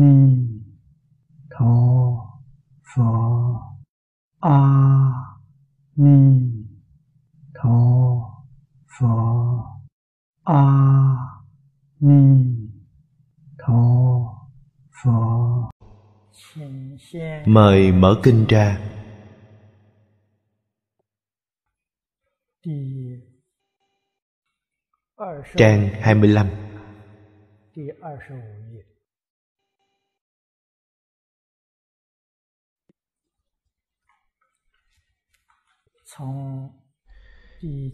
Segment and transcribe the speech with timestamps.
[0.00, 0.14] ni
[1.50, 1.74] tho
[2.88, 3.10] pho.
[4.40, 4.58] A
[5.96, 6.18] ni
[7.54, 7.78] tho
[8.94, 9.14] pho.
[10.44, 10.62] A
[12.00, 12.20] ni
[13.58, 13.82] tho
[15.02, 15.18] pho.
[17.46, 18.78] Mời mở kinh ra.
[25.56, 26.34] Trang 25 mươi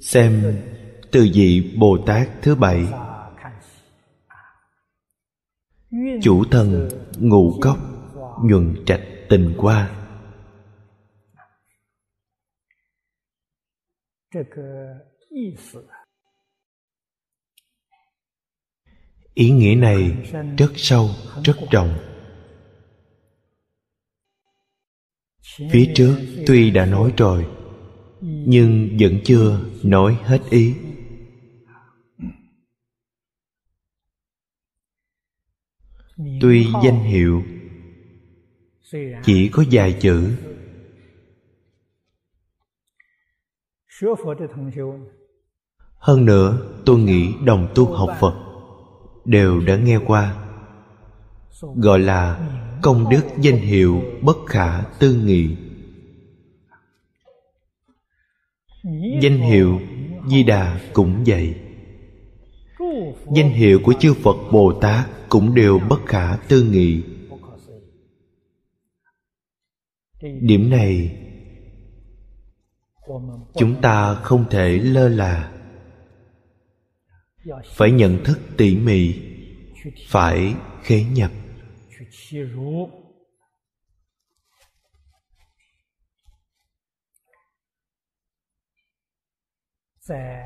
[0.00, 0.60] Xem
[1.12, 2.86] từ vị Bồ Tát thứ bảy.
[6.22, 6.88] Chủ Thần
[7.18, 7.78] ngũ cốc
[8.44, 9.90] nhuận trạch tình qua.
[19.34, 21.10] Ý nghĩa này rất sâu,
[21.44, 21.98] rất rộng.
[25.42, 26.16] Phía trước
[26.46, 27.63] tuy đã nói rồi
[28.26, 30.74] nhưng vẫn chưa nói hết ý.
[36.40, 37.42] Tuy danh hiệu
[39.24, 40.30] chỉ có vài chữ,
[45.96, 48.34] hơn nữa tôi nghĩ đồng tu học phật
[49.24, 50.46] đều đã nghe qua,
[51.76, 52.50] gọi là
[52.82, 55.56] công đức danh hiệu bất khả tư nghị.
[59.22, 59.80] Danh hiệu
[60.28, 61.54] di đà cũng vậy.
[63.36, 67.02] Danh hiệu của chư phật bồ tát cũng đều bất khả tư nghị.
[70.40, 71.18] Điểm này,
[73.54, 75.52] chúng ta không thể lơ là.
[77.64, 79.14] Phải nhận thức tỉ mỉ,
[80.08, 81.30] phải khế nhập.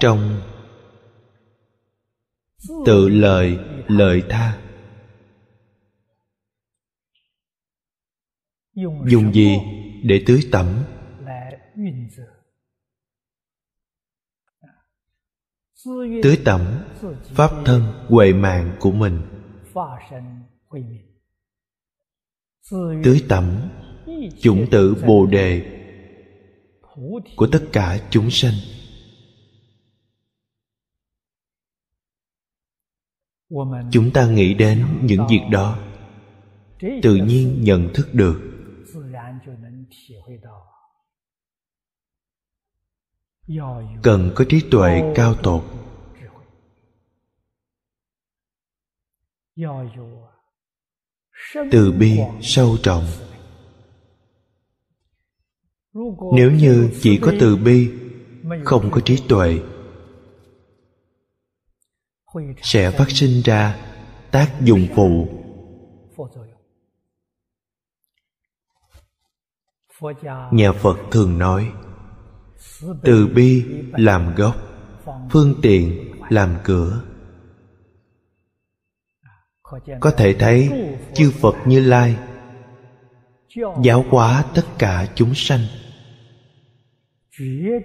[0.01, 0.41] Trong
[2.87, 3.59] tự lời
[3.89, 4.59] lợi tha.
[9.07, 9.59] Dùng gì
[10.05, 10.85] để tưới tẩm?
[16.23, 16.85] Tưới tẩm
[17.25, 19.23] pháp thân, huệ mạng của mình.
[23.05, 23.71] Tưới tẩm
[24.41, 25.75] chủng tử bồ đề
[27.37, 28.55] của tất cả chúng sanh.
[33.93, 35.79] Chúng ta nghĩ đến những việc đó.
[37.03, 38.41] Tự nhiên nhận thức được.
[44.03, 45.65] Cần có trí tuệ cao tột.
[51.71, 53.05] Từ bi sâu trọng.
[56.35, 57.91] Nếu như chỉ có từ bi,
[58.65, 59.59] không có trí tuệ
[62.63, 63.77] sẽ phát sinh ra
[64.31, 65.29] tác dụng phụ.
[70.53, 71.73] Nhà phật thường nói,
[73.05, 74.57] từ bi làm gốc,
[75.31, 77.03] phương tiện làm cửa.
[80.01, 80.71] Có thể thấy
[81.15, 82.17] chư phật như lai
[83.83, 85.61] giáo hóa tất cả chúng sanh,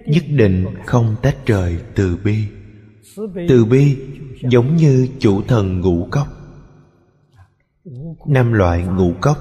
[0.06, 2.48] nhất định không tách rời từ bi
[3.48, 3.96] từ bi
[4.50, 6.28] giống như chủ thần ngũ cốc.
[8.26, 9.38] Năm loại ngũ cốc.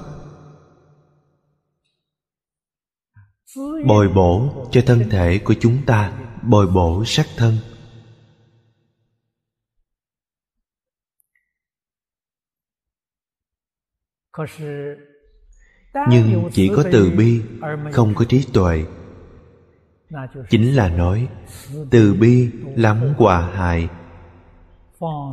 [3.88, 7.58] Bồi bổ cho thân thể của chúng ta, bồi bổ sắc thân.
[16.10, 17.42] Nhưng chỉ có từ bi,
[17.92, 18.86] không có trí tuệ
[20.50, 21.28] chính là nói,
[21.92, 23.90] từ bi lắm hòa hại,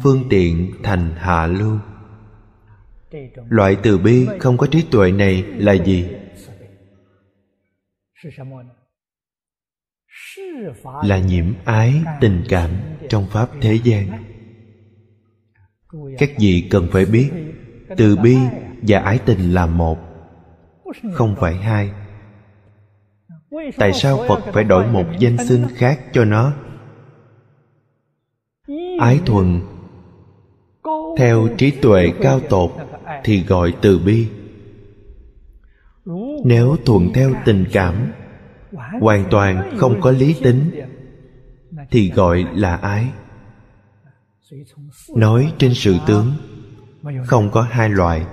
[0.02, 1.78] phương tiện thành hạ lưu.
[3.48, 6.08] Loại từ bi không có trí tuệ này là gì?
[11.02, 12.70] Là nhiễm ái tình cảm
[13.08, 14.24] trong pháp thế gian.
[16.18, 17.30] Các vị cần phải biết,
[17.96, 18.36] từ bi
[18.82, 19.98] và ái tình là một,
[21.12, 21.92] không phải hai
[23.78, 26.52] tại sao phật phải đổi một danh xưng khác cho nó?
[29.00, 29.60] Ái thuần,
[31.16, 32.70] theo trí tuệ cao tột
[33.24, 34.28] thì gọi từ bi.
[36.44, 38.12] Nếu thuận theo tình cảm,
[39.00, 40.70] hoàn toàn không có lý tính,
[41.90, 43.06] thì gọi là ái.
[45.16, 46.32] Nói trên sự tướng,
[47.26, 48.26] không có hai loại.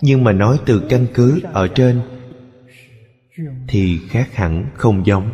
[0.00, 2.00] Nhưng mà nói từ căn cứ ở trên
[3.68, 5.30] thì khác hẳn không giống.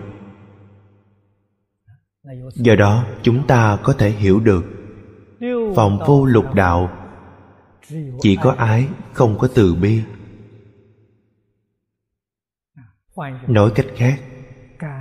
[2.55, 4.65] Do đó, chúng ta có thể hiểu được
[5.77, 6.91] phòng vô lục đạo.
[8.21, 10.03] Chỉ có ái, không có từ bi.
[13.47, 14.21] Nói cách khác,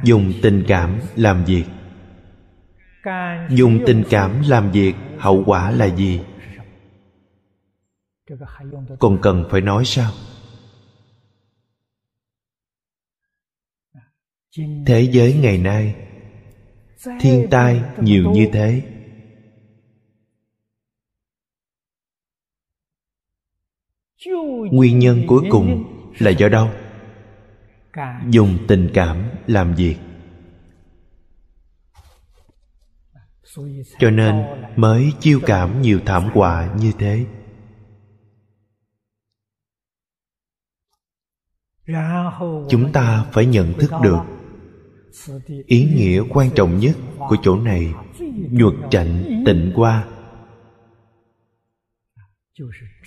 [0.04, 1.66] dùng tình cảm làm việc.
[3.50, 6.22] Dùng tình cảm làm việc, hậu quả là gì?
[9.00, 10.12] Còn cần phải nói sao?
[14.86, 15.96] Thế giới ngày nay,
[17.20, 18.82] thiên tai nhiều như thế.
[24.72, 25.84] Nguyên nhân cuối cùng
[26.20, 26.70] là do đâu?
[28.30, 29.96] Dùng tình cảm làm việc
[34.00, 34.46] cho nên
[34.76, 37.26] mới chiêu cảm nhiều thảm họa như thế.
[42.70, 44.37] Chúng ta phải nhận thức được
[45.66, 46.96] ý nghĩa quan trọng nhất
[47.30, 47.94] của chỗ này,
[48.52, 50.08] nhuật trạnh tịnh qua,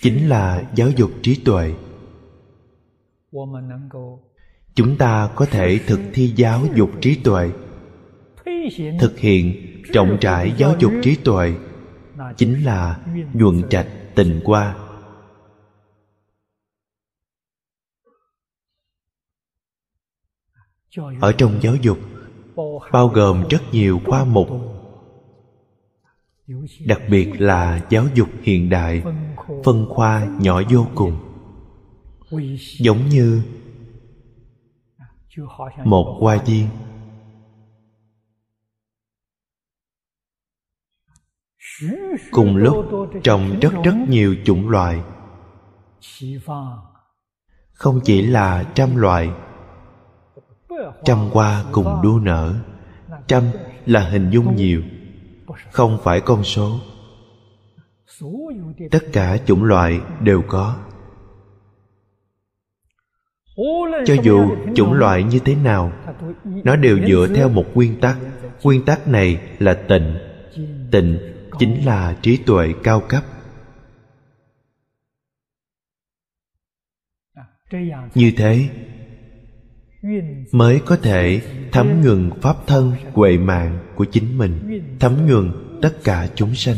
[0.01, 1.73] chính là giáo dục trí tuệ.
[4.75, 7.51] Chúng ta có thể thực thi giáo dục trí tuệ,
[8.99, 9.53] thực hiện
[9.93, 11.53] trọng trải giáo dục trí tuệ,
[12.37, 12.99] chính là
[13.33, 14.75] nhuận trạch tình qua.
[21.21, 21.97] Ở trong giáo dục,
[22.91, 24.47] bao gồm rất nhiều khoa mục.
[26.85, 29.03] Đặc biệt là giáo dục hiện đại,
[29.63, 31.17] phân khoa nhỏ vô cùng.
[32.79, 33.41] Giống như
[35.85, 36.67] một hoa viên.
[42.31, 42.85] Cùng lúc,
[43.23, 45.01] trồng rất rất nhiều chủng loại
[47.81, 49.31] không chỉ là trăm loại
[51.03, 52.55] trăm hoa cùng đua nở.
[53.27, 53.43] Trăm
[53.85, 54.81] là hình dung nhiều,
[55.71, 56.79] không phải con số.
[58.91, 60.77] Tất cả chủng loại đều có.
[64.05, 65.91] Cho dù chủng loại như thế nào,
[66.43, 68.17] nó đều dựa theo một nguyên tắc.
[68.63, 70.17] Nguyên tắc này là tịnh.
[70.91, 71.19] Tịnh
[71.59, 73.23] chính là trí tuệ cao cấp.
[78.15, 78.69] Như thế
[80.51, 85.97] mới có thể thấm nhuần pháp thân huệ mạng của chính mình, thấm nhuần tất
[86.03, 86.77] cả chúng sanh.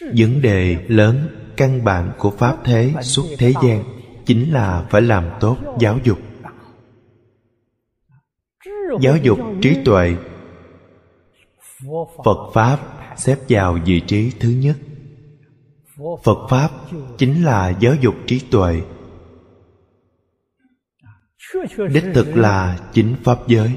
[0.00, 3.84] Vấn đề lớn căn bản của pháp thế suốt thế gian
[4.26, 6.18] chính là phải làm tốt giáo dục.
[9.00, 10.16] Giáo dục trí tuệ.
[12.24, 12.78] Phật pháp
[13.16, 14.76] xếp vào vị trí thứ nhất
[16.24, 16.70] phật pháp
[17.18, 18.82] chính là giáo dục trí tuệ.
[21.92, 23.76] Đích thực là chính pháp giới.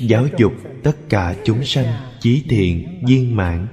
[0.00, 0.52] Giáo dục
[0.84, 1.86] tất cả chúng sanh
[2.20, 3.66] chí thiện, viên mãn.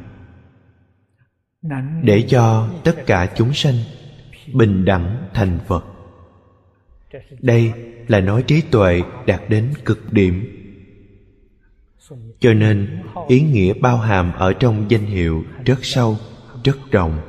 [2.04, 3.76] Để cho tất cả chúng sanh
[4.54, 5.86] bình đẳng thành phật.
[7.42, 7.74] Đây
[8.08, 10.57] là nói trí tuệ đạt đến cực điểm
[12.40, 16.18] cho nên, ý nghĩa bao hàm ở trong danh hiệu rất sâu,
[16.64, 17.22] rất rộng.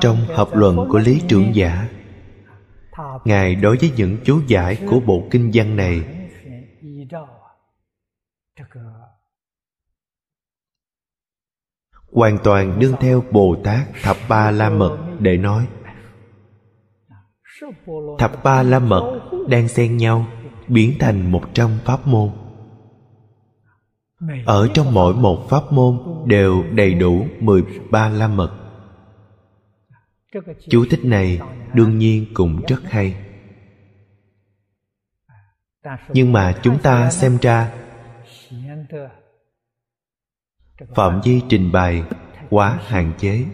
[0.00, 1.88] Trong hợp luận của lý trưởng giả,
[3.24, 6.02] ngài đối với những chú giải của bộ kinh văn này,
[12.12, 15.66] hoàn toàn đương theo bồ tát thập ba la mật để nói.
[18.18, 20.26] Thập ba la mật đang xen nhau
[20.70, 22.30] biến thành một trăm pháp môn.
[24.46, 28.56] Ở trong mỗi một pháp môn đều đầy đủ mười ba la mật.
[30.68, 31.40] Chú thích này
[31.74, 33.16] đương nhiên cũng rất hay.
[36.08, 37.72] Nhưng mà chúng ta xem ra,
[40.94, 42.02] phạm vi trình bày
[42.50, 43.44] quá hạn chế.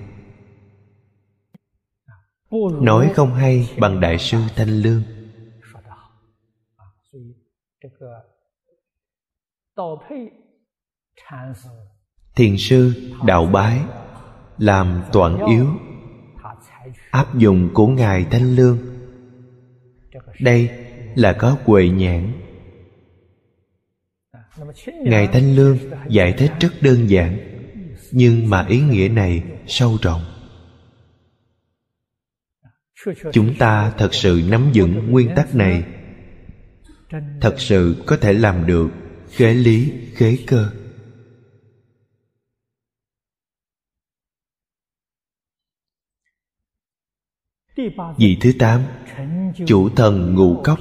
[2.81, 5.03] Nói không hay bằng đại sư thanh lương
[12.37, 12.93] thiền sư
[13.27, 13.81] đạo bái
[14.59, 15.67] làm toản yếu
[17.11, 18.79] áp dụng của ngài thanh lương.
[20.41, 20.71] đây
[21.15, 22.33] là có huệ nhãn.
[24.87, 25.79] Ngài thanh lương
[26.09, 27.39] giải thích rất đơn giản
[28.13, 30.23] nhưng mà ý nghĩa này sâu rộng.
[33.33, 35.96] Chúng ta thật sự nắm vững nguyên tắc này
[37.41, 38.91] thật sự có thể làm được
[39.31, 40.71] khế lý, khế cơ.
[48.19, 48.83] Vị thứ tám,
[49.67, 50.79] chủ thần ngũ cốc,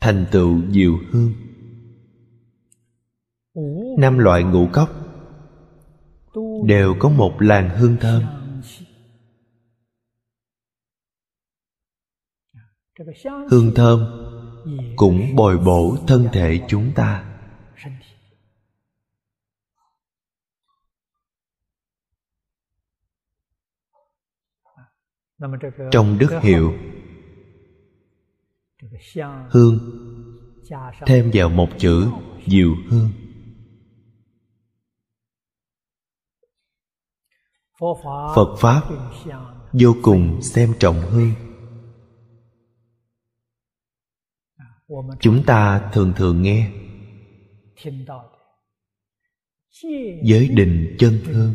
[0.00, 1.32] thành tựu diệu hương.
[3.98, 4.88] Năm loại ngũ cốc
[6.64, 8.22] đều có một làn hương thơm.
[13.50, 14.19] Hương thơm
[14.96, 17.26] cũng bồi bổ thân thể chúng ta.
[25.90, 26.74] Trong đức hiệu,
[29.50, 29.78] hương,
[31.06, 32.08] thêm vào một chữ
[32.46, 33.10] diệu hương.
[38.34, 38.82] Phật pháp
[39.72, 41.49] vô cùng xem trọng hương.
[45.20, 46.70] Chúng ta thường thường nghe.
[50.22, 51.54] Giới định chân hương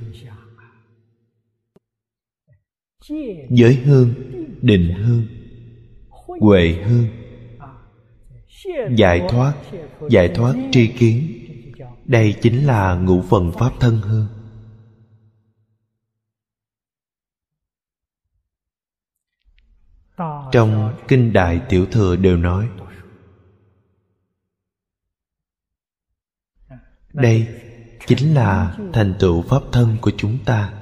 [3.49, 4.13] giới hương
[4.61, 5.27] định hương.
[6.39, 7.07] Huệ hương.
[8.97, 9.53] Giải thoát
[10.09, 11.41] giải thoát tri kiến.
[12.05, 14.27] Đây chính là ngũ phần pháp thân hương.
[20.51, 22.69] Trong kinh đại tiểu thừa đều nói
[27.15, 27.47] đây
[28.07, 30.73] chính là thành tựu pháp thân của chúng ta.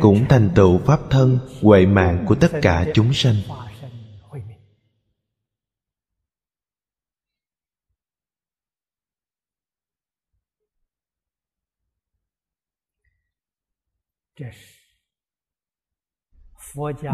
[0.00, 3.34] Cũng thành tựu pháp thân, huệ mạng của tất cả chúng sanh.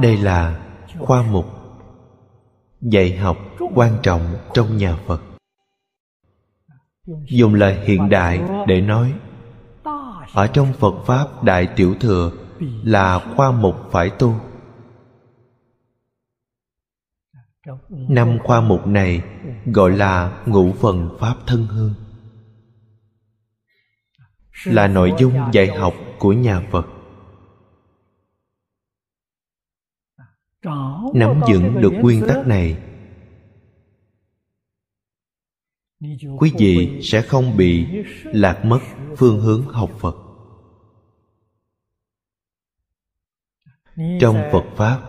[0.02, 0.66] Đây là
[0.98, 1.44] khoa mục
[2.80, 3.36] dạy học
[3.74, 5.27] quan trọng trong nhà phật
[7.28, 9.14] dùng lời hiện đại để nói.
[10.32, 12.32] Ở trong phật pháp, đại tiểu thừa
[12.82, 14.34] là khoa mục phải tu.
[17.90, 19.22] Năm khoa mục này
[19.66, 21.94] gọi là ngũ phần pháp thân hương.
[24.64, 26.86] Là nội dung dạy học của nhà phật.
[31.14, 32.87] Nắm vững được nguyên tắc này
[36.38, 37.86] quý vị sẽ không bị
[38.24, 38.80] lạc mất
[39.16, 40.16] phương hướng học phật.
[44.20, 45.00] Trong phật pháp,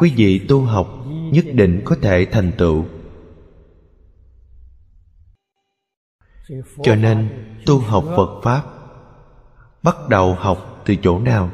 [0.00, 2.84] quý vị tu học nhất định có thể thành tựu.
[6.82, 8.64] Cho nên tu học phật pháp,
[9.82, 11.50] bắt đầu học từ chỗ nào?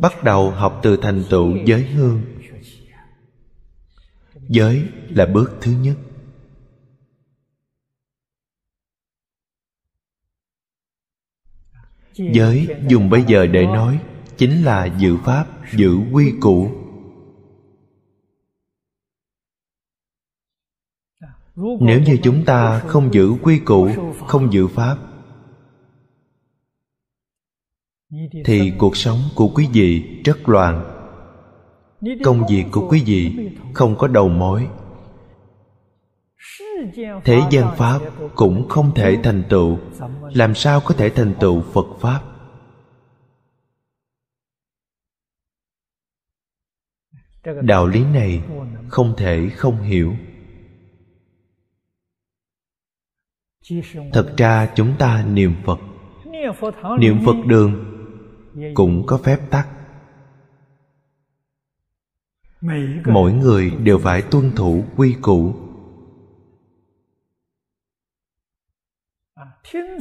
[0.00, 2.22] Bắt đầu học từ thành tựu giới hương
[4.48, 5.96] giới là bước thứ nhất.
[12.16, 14.00] Giới dùng bây giờ để nói
[14.36, 16.70] chính là giữ pháp giữ quy củ.
[21.80, 23.90] Nếu như chúng ta không giữ quy củ,
[24.26, 24.98] không giữ pháp,
[28.44, 30.91] thì cuộc sống của quý vị rất loạn
[32.24, 34.68] công việc của quý vị không có đầu mối.
[37.24, 38.00] Thế gian pháp
[38.34, 39.78] cũng không thể thành tựu.
[40.34, 42.22] Làm sao có thể thành tựu phật pháp?
[47.62, 48.42] Đạo lý này
[48.88, 50.14] không thể không hiểu.
[54.12, 55.78] Thật ra chúng ta niệm phật.
[56.98, 57.84] Niệm phật đường
[58.74, 59.68] cũng có phép tắc
[63.06, 65.54] mỗi người đều phải tuân thủ quy củ.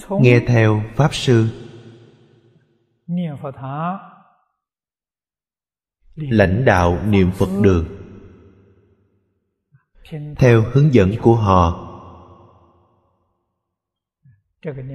[0.10, 1.48] Nghe theo pháp sư.
[6.15, 7.86] Lãnh đạo niệm phật đường.
[10.38, 11.88] Theo hướng dẫn của họ.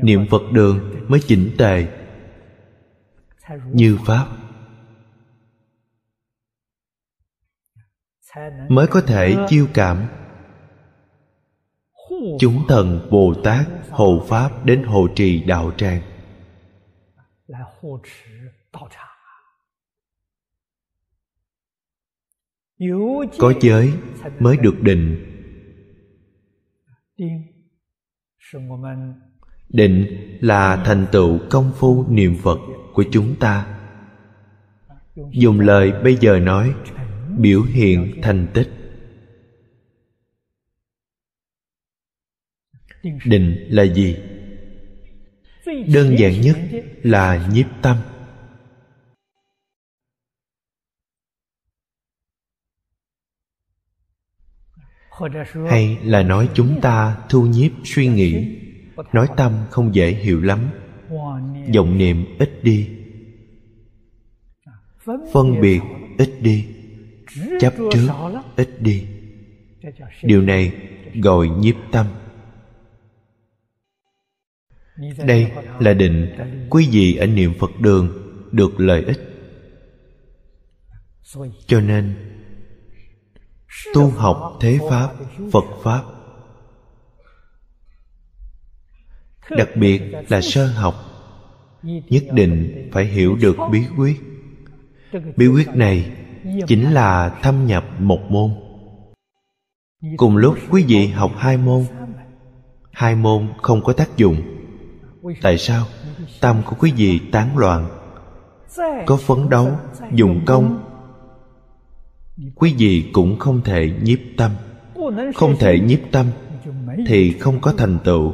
[0.03, 2.03] Niệm phật đường mới chỉnh tề.
[3.73, 4.27] Như pháp
[8.69, 10.07] mới có thể chiêu cảm.
[12.39, 16.03] Chúng thần bồ tát hộ pháp đến hộ trì đạo tràng.
[23.39, 23.93] Có giới
[24.39, 25.33] mới được định.
[29.69, 30.07] Định
[30.41, 32.59] là thành tựu công phu niệm phật
[32.95, 33.79] của chúng ta.
[35.31, 36.75] Dùng lời bây giờ nói
[37.37, 38.69] biểu hiện thành tích.
[43.25, 44.17] Định là gì?
[45.67, 46.57] Đơn giản nhất
[47.03, 47.97] là nhiếp tâm.
[55.71, 58.59] Hay là nói chúng ta thu nhiếp suy nghĩ,
[59.13, 60.71] nói tâm không dễ hiểu lắm,
[61.75, 62.89] vọng niệm ít đi,
[65.33, 65.81] phân biệt
[66.19, 66.76] ít đi
[67.61, 68.09] chấp trước
[68.57, 69.07] ít đi.
[70.23, 70.73] Điều này
[71.15, 72.07] gọi nhiếp tâm.
[75.25, 76.37] Đây là định
[76.71, 78.09] quý vị ở niệm phật đường
[78.53, 79.21] được lợi ích.
[81.67, 82.15] Cho nên
[83.95, 85.15] tu học thế pháp
[85.53, 86.03] phật pháp.
[89.51, 90.95] Đặc biệt là sơ học
[91.83, 94.17] nhất định phải hiểu được bí quyết.
[95.37, 96.13] Bí quyết này
[96.67, 98.51] chính là thâm nhập một môn.
[100.17, 101.85] Cùng lúc quý vị học hai môn.
[102.93, 104.37] hai môn không có tác dụng.
[105.43, 105.85] Tại sao?
[106.41, 107.89] tâm của quý vị tán loạn.
[109.07, 109.71] Có phấn đấu
[110.13, 110.83] dùng công.
[112.55, 114.51] quý vị cũng không thể nhiếp tâm.
[115.35, 116.27] Không thể nhiếp tâm
[117.07, 118.33] thì không có thành tựu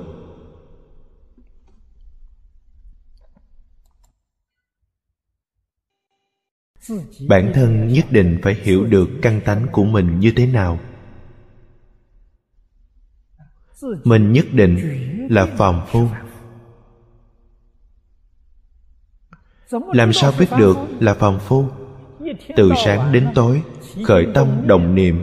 [7.29, 10.79] bản thân nhất định phải hiểu được căn tánh của mình như thế nào.
[14.05, 14.79] Mình nhất định
[15.31, 16.09] là phàm phu.
[19.71, 21.69] Làm sao biết được là phàm phu?
[22.57, 23.63] Từ sáng đến tối,
[24.05, 25.23] khởi tâm đồng niệm.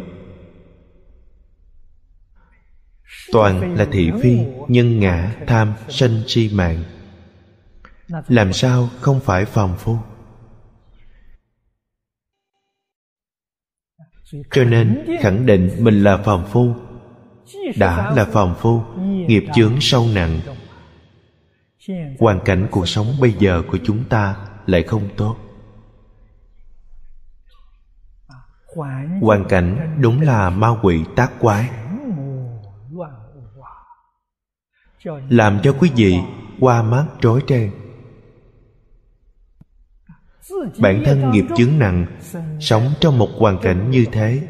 [3.31, 6.83] Toàn là thị phi, nhân ngã, tham, sân, si mạng.
[8.27, 9.97] Làm sao không phải phàm phu?
[14.51, 16.73] Cho nên, khẳng định mình là phàm phu,
[17.77, 18.81] đã là phàm phu,
[19.27, 20.39] nghiệp chướng sâu nặng.
[22.19, 25.37] Hoàn cảnh cuộc sống bây giờ của chúng ta lại không tốt.
[29.21, 31.69] Hoàn cảnh đúng là ma quỷ tác quái.
[35.29, 36.19] Làm cho quý vị
[36.59, 37.71] qua mắt rối ren
[40.79, 42.05] bản thân nghiệp chướng nặng,
[42.59, 44.47] sống trong một hoàn cảnh như thế.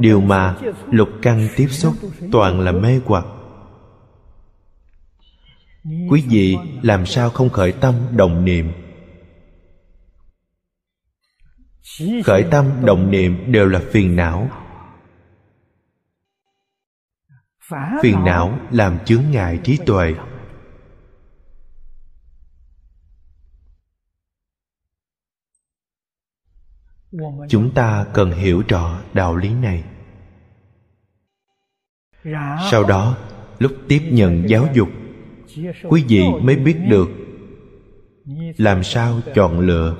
[0.00, 0.56] Điều mà
[0.90, 1.94] lục căn tiếp xúc
[2.32, 3.24] toàn là mê hoặc.
[6.10, 8.72] Quý vị làm sao không khởi tâm đồng niệm?
[12.24, 14.48] Khởi tâm động niệm đều là phiền não.
[18.02, 20.14] Phiền não làm chướng ngại trí tuệ.
[27.48, 29.84] Chúng ta cần hiểu rõ đạo lý này.
[32.70, 33.16] Sau đó,
[33.58, 34.88] lúc tiếp nhận giáo dục,
[35.88, 37.08] quý vị mới biết được
[38.56, 39.96] làm sao chọn lựa.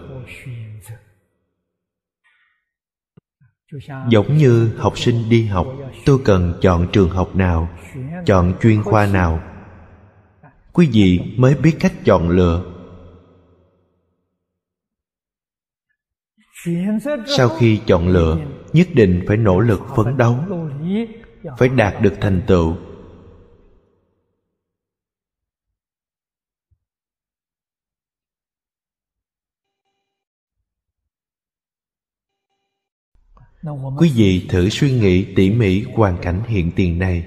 [4.08, 5.66] Giống như học sinh đi học,
[6.06, 7.68] tôi cần chọn trường học nào,
[8.26, 9.42] chọn chuyên khoa nào?
[10.72, 12.69] Quý vị mới biết cách chọn lựa.
[17.26, 18.38] Sau khi chọn lựa,
[18.72, 20.36] nhất định phải nỗ lực phấn đấu,
[21.58, 22.76] phải đạt được thành tựu.
[33.98, 37.24] Quý vị thử suy nghĩ tỉ mỉ hoàn cảnh hiện tiền này.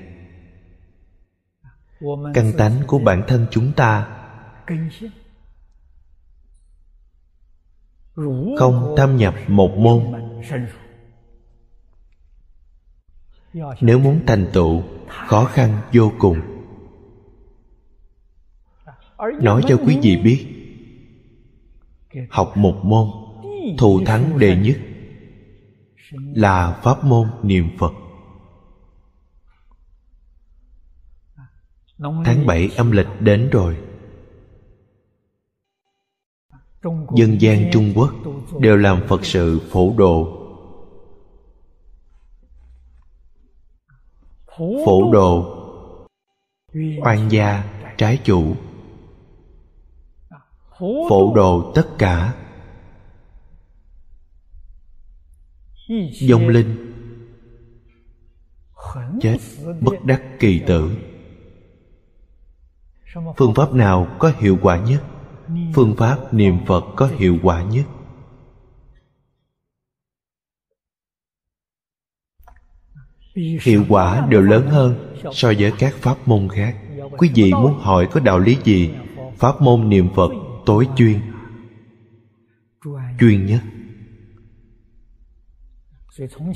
[2.34, 4.20] Căn tánh của bản thân chúng ta
[8.58, 10.04] không thâm nhập một môn.
[13.82, 16.40] Nếu muốn thành tựu, khó khăn vô cùng.
[19.42, 20.48] Nói cho quý vị biết,
[22.30, 23.08] học một môn,
[23.78, 24.78] thù thắng đệ nhất,
[26.12, 27.94] là pháp môn niệm phật.
[32.26, 33.78] Tháng bảy âm lịch đến rồi
[37.16, 38.14] dân gian trung quốc
[38.60, 40.40] đều làm phật sự phổ độ.
[44.86, 45.60] Phổ độ.
[47.02, 47.64] oan gia
[47.98, 48.56] trái chủ.
[51.10, 51.72] Phổ độ.
[51.76, 52.34] tất cả.
[56.30, 56.94] Vong linh.
[59.22, 59.38] chết
[59.82, 60.92] bất đắc kỳ tử.
[63.38, 65.04] Phương pháp nào có hiệu quả nhất
[65.76, 67.86] phương pháp niệm phật có hiệu quả nhất.
[73.62, 76.78] Hiệu quả đều lớn hơn so với các pháp môn khác.
[77.18, 78.92] Quý vị muốn hỏi có đạo lý gì?
[79.38, 80.32] Pháp môn niệm phật
[80.66, 81.20] tối chuyên.
[83.20, 83.62] Chuyên nhất.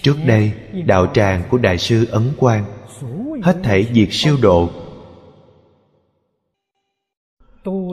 [0.02, 0.54] Trước đây,
[0.86, 2.66] đạo tràng của đại sư ấn quang
[3.44, 4.70] hết thảy việc siêu độ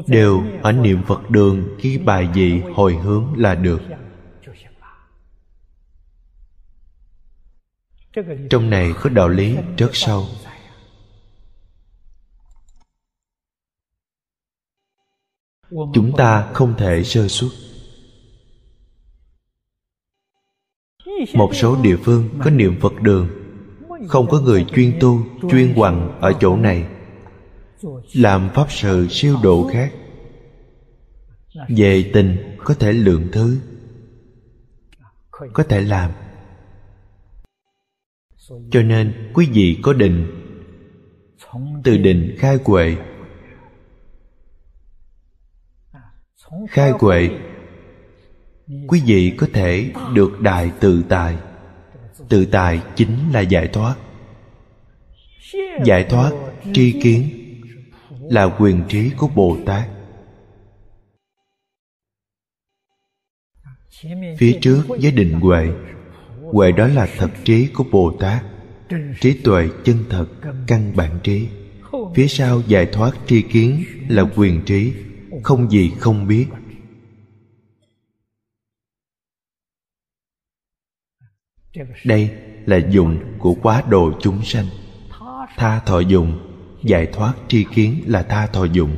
[0.07, 3.81] đều ở niệm phật đường khi bài vị hồi hướng là được.
[8.51, 10.27] Trong này có đạo lý rất sâu
[15.93, 17.51] chúng ta không thể sơ suất.
[21.35, 23.29] Một số địa phương có niệm phật đường.
[24.09, 26.87] Không có người chuyên tu, chuyên hoằng ở chỗ này
[28.15, 29.93] làm pháp sự siêu độ khác.
[31.69, 33.59] Về tình, có thể lượng thứ.
[35.31, 36.11] Có thể làm.
[38.71, 40.41] Cho nên, quý vị có định.
[41.85, 42.97] Từ định khai huệ
[46.69, 47.31] khai huệ
[48.89, 51.37] quý vị có thể được đại tự tài
[52.29, 53.95] tự tài chính là giải thoát.
[55.85, 56.33] Giải thoát
[56.75, 57.44] tri kiến
[58.31, 59.89] là quyền trí của bồ tát.
[64.39, 65.69] Phía trước với định huệ
[66.53, 68.45] huệ đó là thật trí của bồ tát.
[69.21, 70.27] Trí tuệ chân thật,
[70.67, 71.49] căn bản trí.
[72.15, 74.93] Phía sau giải thoát tri kiến là quyền trí,
[75.43, 76.47] không gì không biết.
[82.05, 82.31] Đây
[82.67, 84.67] là dụng của quá độ chúng sanh.
[85.57, 86.54] Tha thọ dụng
[86.85, 88.97] giải thoát tri kiến là tha thọ dụng.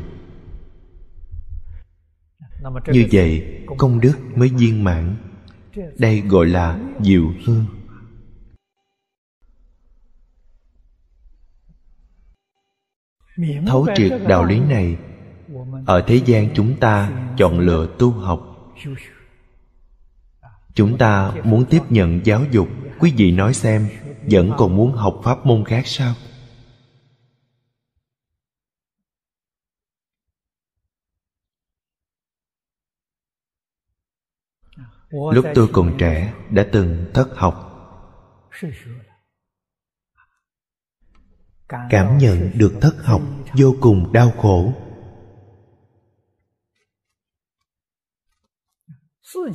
[2.93, 5.17] Như vậy, công đức mới viên mãn.
[5.99, 7.67] Đây gọi là diệu hương.
[13.67, 14.97] Thấu triệt đạo lý này,
[15.87, 18.41] ở thế gian chúng ta chọn lựa tu học.
[20.75, 22.69] Chúng ta muốn tiếp nhận giáo dục,
[22.99, 23.89] quý vị nói xem,
[24.31, 26.15] vẫn còn muốn học pháp môn khác sao?
[35.33, 37.63] Lúc tôi còn trẻ đã từng thất học.
[41.69, 43.23] Cảm nhận được thất học
[43.59, 44.73] vô cùng đau khổ.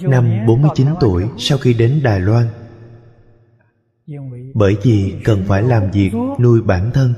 [0.02, 2.47] Năm 49 tuổi sau khi đến Đài Loan
[4.54, 7.13] Bởi vì cần phải làm việc nuôi bản thân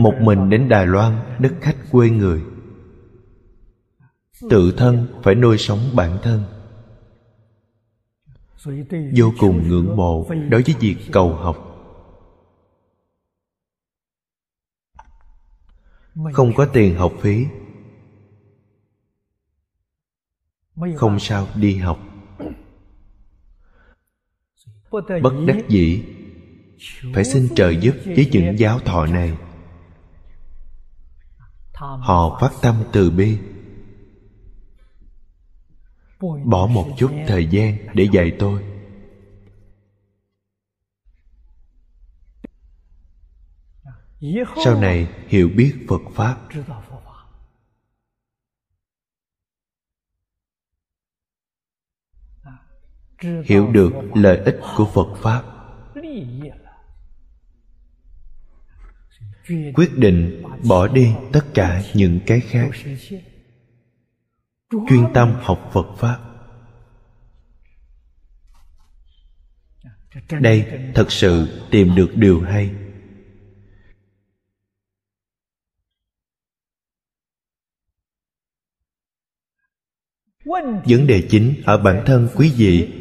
[0.00, 2.42] Một mình đến Đài Loan, đất khách quê người.
[4.50, 6.44] Tự thân phải nuôi sống bản thân.
[9.16, 11.66] Vô cùng ngưỡng mộ đối với việc cầu học.
[16.32, 17.46] Không có tiền học phí.
[20.96, 21.98] Không sao đi học.
[25.22, 26.04] Bất đắc dĩ
[27.14, 29.36] phải xin trợ giúp với những giáo thọ này.
[31.80, 33.38] Họ phát tâm từ bi.
[36.44, 38.64] Bỏ một chút thời gian để dạy tôi.
[44.64, 46.38] Sau này hiểu biết phật pháp.
[53.44, 55.42] Hiểu được lợi ích của phật pháp
[59.74, 62.70] quyết định bỏ đi tất cả những cái khác.
[64.88, 66.18] Chuyên tâm học phật pháp.
[70.40, 72.70] Đây thật sự tìm được điều hay.
[80.84, 82.92] Vấn đề chính ở bản thân quý vị.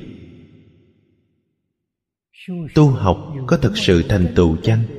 [2.76, 4.99] Tu học có thật sự thành tựu chăng?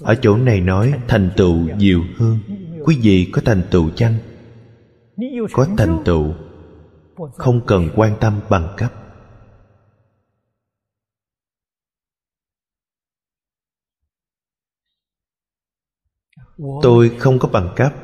[0.00, 2.38] Ở chỗ này nói, thành tựu diệu hương
[2.84, 4.14] quý vị có thành tựu chăng?
[5.52, 6.34] Có thành tựu.
[7.34, 8.92] Không cần quan tâm bằng cấp.
[16.82, 17.94] Tôi không có bằng cấp.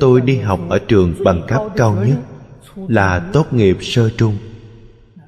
[0.00, 2.18] Tôi đi học ở trường bằng cấp cao nhất,
[2.88, 4.36] là tốt nghiệp sơ trung.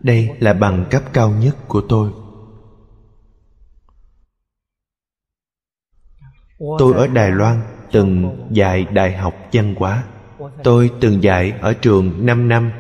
[0.02, 2.10] Đây là bằng cấp cao nhất của tôi.
[6.58, 7.60] Tôi ở đài loan
[7.92, 10.04] từng dạy đại học văn hóa.
[10.64, 12.70] Tôi từng dạy ở trường 5 năm.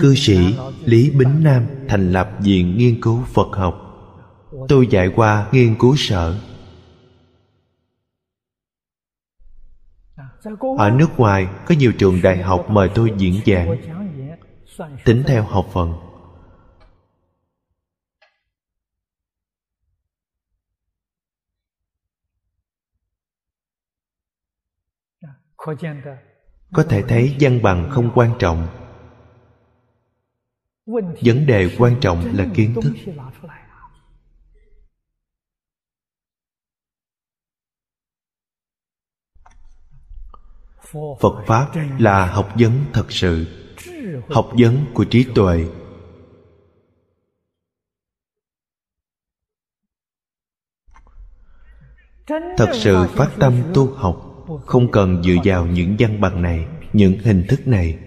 [0.00, 3.74] Cư sĩ lý bính nam thành lập viện nghiên cứu phật học.
[4.68, 6.34] Tôi dạy qua nghiên cứu sở.
[10.78, 13.76] Ở nước ngoài có nhiều trường đại học mời tôi diễn giảng.
[15.04, 16.09] Tính theo học phần.
[26.72, 28.68] Có thể thấy văn bằng không quan trọng.
[31.22, 32.92] Vấn đề quan trọng là kiến thức.
[41.20, 43.46] phật pháp là học vấn thật sự
[44.28, 45.66] học vấn của trí tuệ.
[52.56, 57.18] Thật sự phát tâm tu học không cần dựa vào những văn bằng này, những
[57.18, 57.98] hình thức này.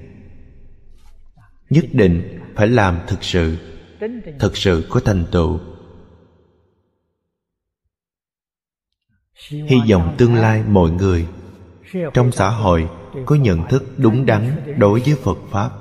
[1.70, 3.58] Nhất định phải làm thực sự
[4.40, 5.60] thực sự có thành tựu.
[9.50, 11.28] Hy vọng tương lai mọi người
[12.14, 12.90] trong xã hội
[13.26, 15.72] có nhận thức đúng đắn đối với phật pháp.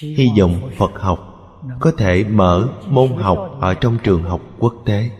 [0.00, 1.32] Hy vọng phật học
[1.80, 5.10] có thể mở môn học ở trong trường học quốc tế.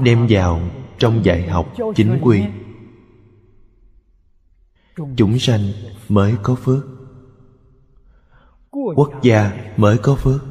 [0.00, 0.60] Đem vào
[0.98, 2.44] trong dạy học chính quy.
[5.16, 5.60] Chúng sanh
[6.08, 6.86] mới có phước.
[8.70, 10.44] Quốc gia mới có phước.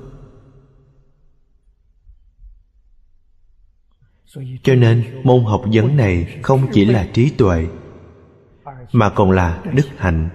[4.64, 7.68] Cho nên môn học vấn này không chỉ là trí tuệ,
[8.92, 10.30] mà còn là đức hạnh.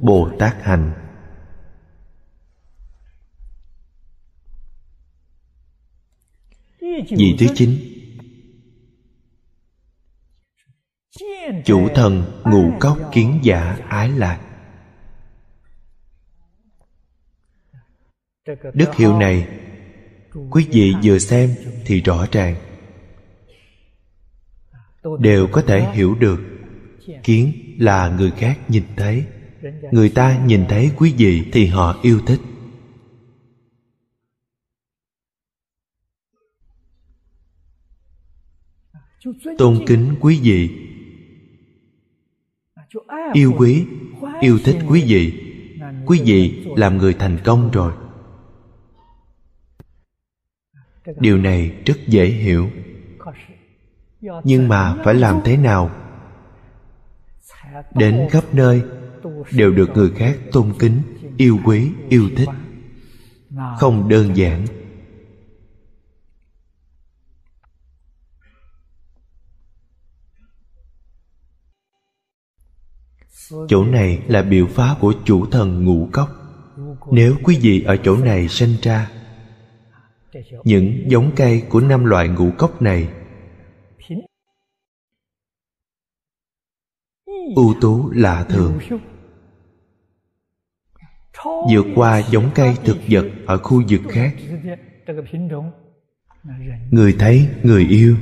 [0.00, 1.09] Bồ tát hạnh.
[7.08, 7.70] Vị thứ chín
[11.64, 14.40] chủ thần ngụ cốc kiến giả ái lạc
[18.74, 19.48] đức hiệu này,
[20.50, 22.56] quý vị vừa xem thì rõ ràng.
[25.18, 26.40] Đều có thể hiểu được,
[27.22, 29.24] kiến là người khác nhìn thấy.
[29.90, 32.40] Người ta nhìn thấy quý vị thì họ yêu thích.
[39.58, 40.70] Tôn kính quý vị.
[43.32, 43.86] Yêu quý,
[44.40, 45.46] yêu thích quý vị.
[46.06, 47.92] Quý vị làm người thành công rồi.
[51.20, 52.70] Điều này rất dễ hiểu.
[54.44, 55.90] Nhưng mà phải làm thế nào?
[57.94, 58.82] Đến khắp nơi
[59.52, 61.02] đều được người khác tôn kính,
[61.36, 62.48] yêu quý, yêu thích.
[63.78, 64.66] Không đơn giản.
[73.68, 76.28] Chỗ này là biểu phá của chủ thần ngũ cốc.
[77.12, 79.10] Nếu quý vị ở chỗ này sinh ra,
[80.64, 83.08] những giống cây của năm loại ngũ cốc này,
[87.56, 88.78] ưu tú lạ thường.
[91.44, 94.34] Vượt qua giống cây thực vật ở khu vực khác.
[96.90, 98.16] Người thấy, người yêu.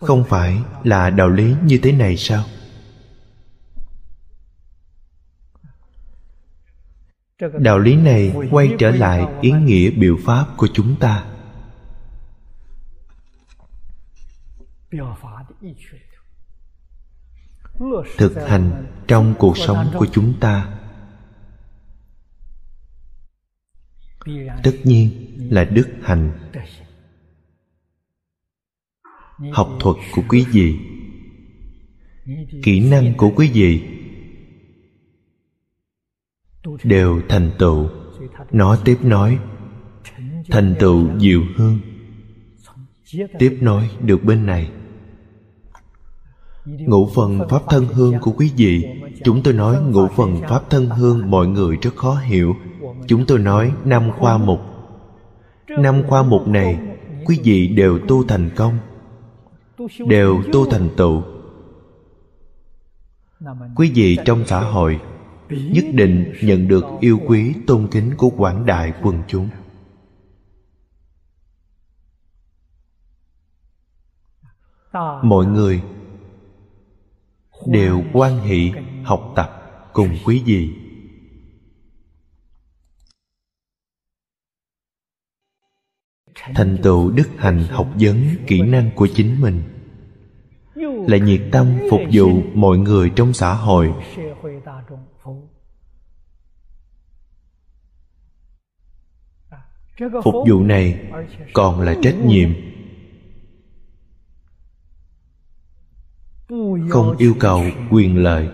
[0.00, 2.44] Không phải là đạo lý như thế này sao?
[7.58, 11.24] Đạo lý này quay trở lại ý nghĩa biểu pháp của chúng ta.
[18.18, 20.68] Thực hành trong cuộc sống của chúng ta.
[24.62, 26.49] Tất nhiên là đức hạnh
[29.52, 30.76] học thuật của quý vị.
[32.62, 33.82] Kỹ năng của quý vị
[36.84, 37.88] đều thành tựu.
[38.52, 39.38] Nó tiếp nói
[40.48, 41.80] thành tựu diệu hương
[43.38, 44.70] tiếp nói được bên này.
[46.64, 48.84] Ngũ phần pháp thân hương của quý vị.
[49.24, 52.56] Chúng tôi nói ngũ phần pháp thân hương mọi người rất khó hiểu.
[53.06, 54.60] Chúng tôi nói năm khoa mục.
[55.68, 56.78] Năm khoa mục này,
[57.26, 58.78] quý vị đều tu thành công
[60.06, 61.22] đều tu thành tựu.
[63.76, 65.00] Quý vị trong xã hội
[65.50, 69.48] nhất định nhận được yêu quý tôn kính của quảng đại quần chúng.
[75.22, 75.82] Mọi người
[77.66, 78.58] đều quan hệ
[79.04, 79.50] học tập
[79.92, 80.89] cùng quý vị.
[86.54, 89.62] Thành tựu đức hành học vấn kỹ năng của chính mình.
[91.08, 93.92] Là nhiệt tâm phục vụ mọi người trong xã hội.
[100.24, 101.10] Phục vụ này
[101.52, 102.50] còn là trách nhiệm.
[106.88, 108.48] Không yêu cầu quyền lợi.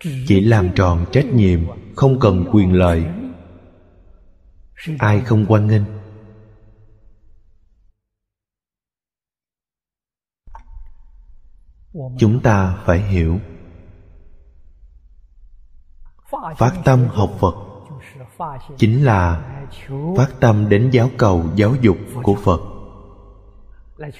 [0.00, 1.60] Chỉ làm tròn trách nhiệm,
[1.96, 3.04] không cần quyền lợi.
[4.98, 5.82] Ai không quan nghênh?
[12.18, 13.38] Chúng ta phải hiểu.
[16.56, 17.54] Phát tâm học phật
[18.78, 19.52] chính là
[20.16, 22.60] phát tâm đến giáo cầu giáo dục của phật,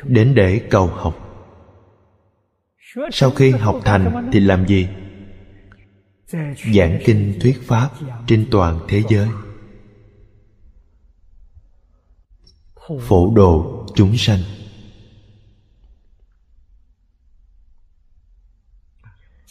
[0.03, 1.15] đến để cầu học.
[3.13, 4.89] Sau khi học thành thì làm gì?
[6.75, 7.91] Giảng kinh thuyết pháp
[8.27, 9.29] trên toàn thế giới.
[13.01, 14.39] Phổ độ chúng sanh.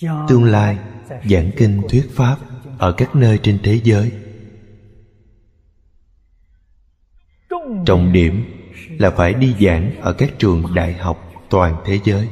[0.02, 0.78] Tương lai
[1.30, 2.38] giảng kinh thuyết pháp
[2.78, 4.12] ở các nơi trên thế giới.
[7.86, 8.46] Trọng điểm
[9.00, 12.30] là phải đi giảng ở các trường đại học toàn thế giới.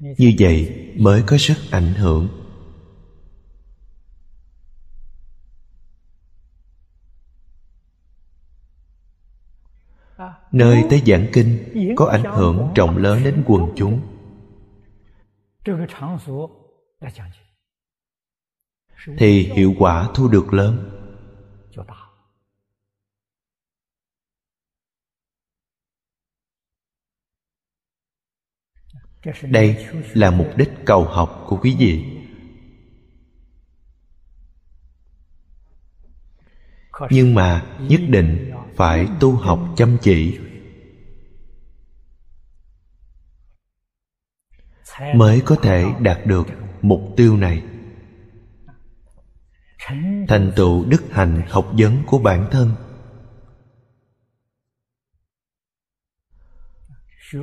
[0.00, 2.28] Như vậy mới có sức ảnh hưởng.
[10.52, 14.15] Nơi tới giảng kinh có ảnh hưởng rộng lớn đến quần chúng
[19.18, 20.90] thì hiệu quả thu được lớn.
[29.42, 32.04] Đây là mục đích cầu học của quý vị.
[37.10, 40.38] Nhưng mà nhất định phải tu học chăm chỉ
[45.14, 46.46] mới có thể đạt được
[46.82, 47.62] mục tiêu này.
[50.28, 52.70] Thành tựu đức hạnh học vấn của bản thân.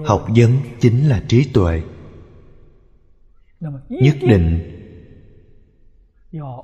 [0.05, 1.81] Học vấn chính là trí tuệ.
[3.89, 4.69] Nhất định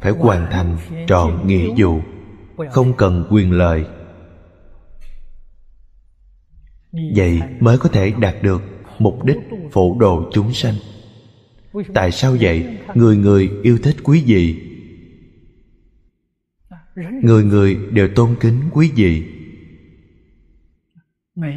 [0.01, 2.01] phải hoàn thành trọn nghĩa vụ,
[2.71, 3.85] không cần quyền lợi.
[7.15, 8.61] Vậy mới có thể đạt được
[8.99, 9.37] mục đích
[9.71, 10.75] phổ độ chúng sanh.
[11.93, 12.77] Tại sao vậy?
[12.95, 14.65] Người người yêu thích quý vị.
[17.23, 19.23] Người người đều tôn kính quý vị.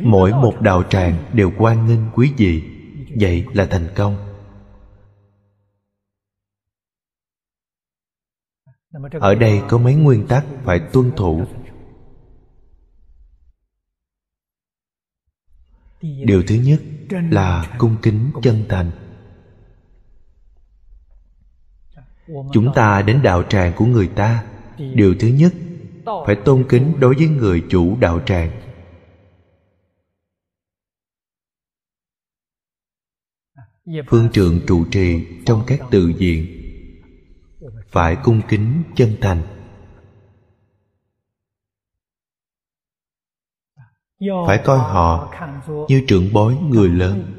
[0.02, 2.62] Mỗi một đạo tràng đều quan nghênh quý vị.
[3.20, 4.16] Vậy là thành công.
[9.20, 11.44] Ở đây có mấy nguyên tắc phải tuân thủ.
[16.00, 16.80] Điều thứ nhất
[17.12, 18.90] là cung kính chân thành.
[22.52, 24.44] Chúng ta đến đạo tràng của người ta.
[24.94, 25.52] Điều thứ nhất,
[26.26, 28.50] phải tôn kính đối với người chủ đạo tràng.
[34.08, 36.46] Phương trượng trụ trì trong các từ viện
[37.90, 39.61] phải cung kính chân thành.
[44.46, 45.34] Phải coi họ
[45.88, 47.32] như trưởng bối người lớn.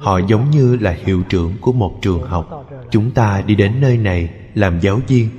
[0.00, 2.66] Họ giống như là hiệu trưởng của một trường học.
[2.90, 5.30] Chúng ta đi đến nơi này làm giáo viên.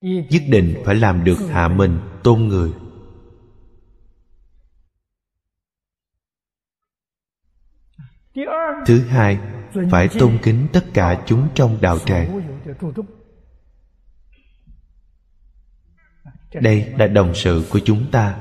[0.00, 2.72] Nhất định phải làm được hạ mình, tôn người.
[8.86, 9.38] Thứ hai,
[9.90, 12.40] phải tôn kính tất cả chúng trong đạo tràng.
[16.60, 18.36] Đây là đồng sự của chúng ta.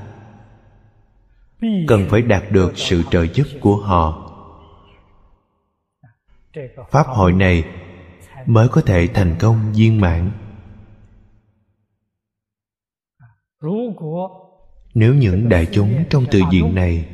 [1.87, 4.29] Cần phải đạt được sự trợ giúp của họ.
[6.91, 7.63] Pháp hội này
[8.45, 10.31] mới có thể thành công viên mãn.
[14.93, 17.05] Nếu những đại chúng trong từ diện này,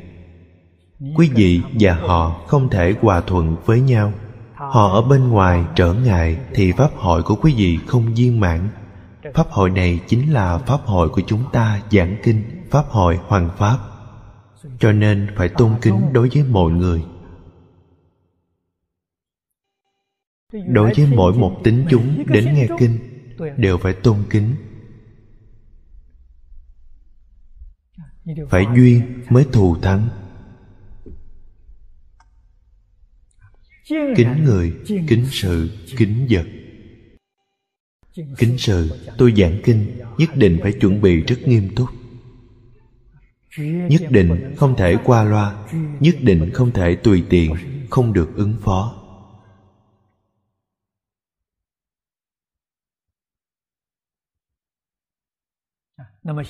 [1.16, 4.14] quý vị và họ không thể hòa thuận với nhau,
[4.54, 8.70] họ ở bên ngoài trở ngại thì pháp hội của quý vị không viên mãn
[9.34, 13.50] pháp hội này chính là pháp hội của chúng ta giảng kinh, pháp hội hoàng
[13.58, 13.80] pháp.
[14.80, 17.04] Cho nên phải tôn kính đối với mọi người.
[20.68, 23.00] Đối với mỗi một tín chúng đến nghe kinh,
[23.58, 24.56] đều phải tôn kính.
[28.50, 30.10] Phải duyên mới thù thắng.
[33.90, 36.46] Kính người, kính sự, kính vật
[38.38, 41.89] kính sợ tôi giảng kinh, nhất định phải chuẩn bị rất nghiêm túc.
[43.89, 45.67] Nhất định không thể qua loa,
[45.99, 47.55] nhất định không thể tùy tiện,
[47.89, 48.95] không được ứng phó.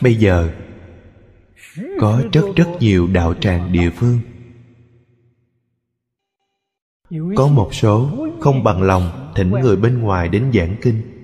[0.02, 0.52] Bây giờ,
[2.00, 4.20] có rất rất nhiều đạo tràng địa phương.
[7.36, 11.19] Có một số không bằng lòng thỉnh người bên ngoài đến giảng kinh.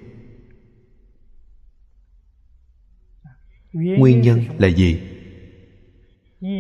[3.76, 5.02] Nguyên nhân là gì?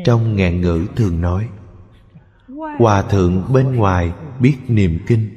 [0.05, 1.49] Trong ngạn ngữ thường nói
[2.79, 5.29] hòa thượng bên ngoài biết niệm kinh.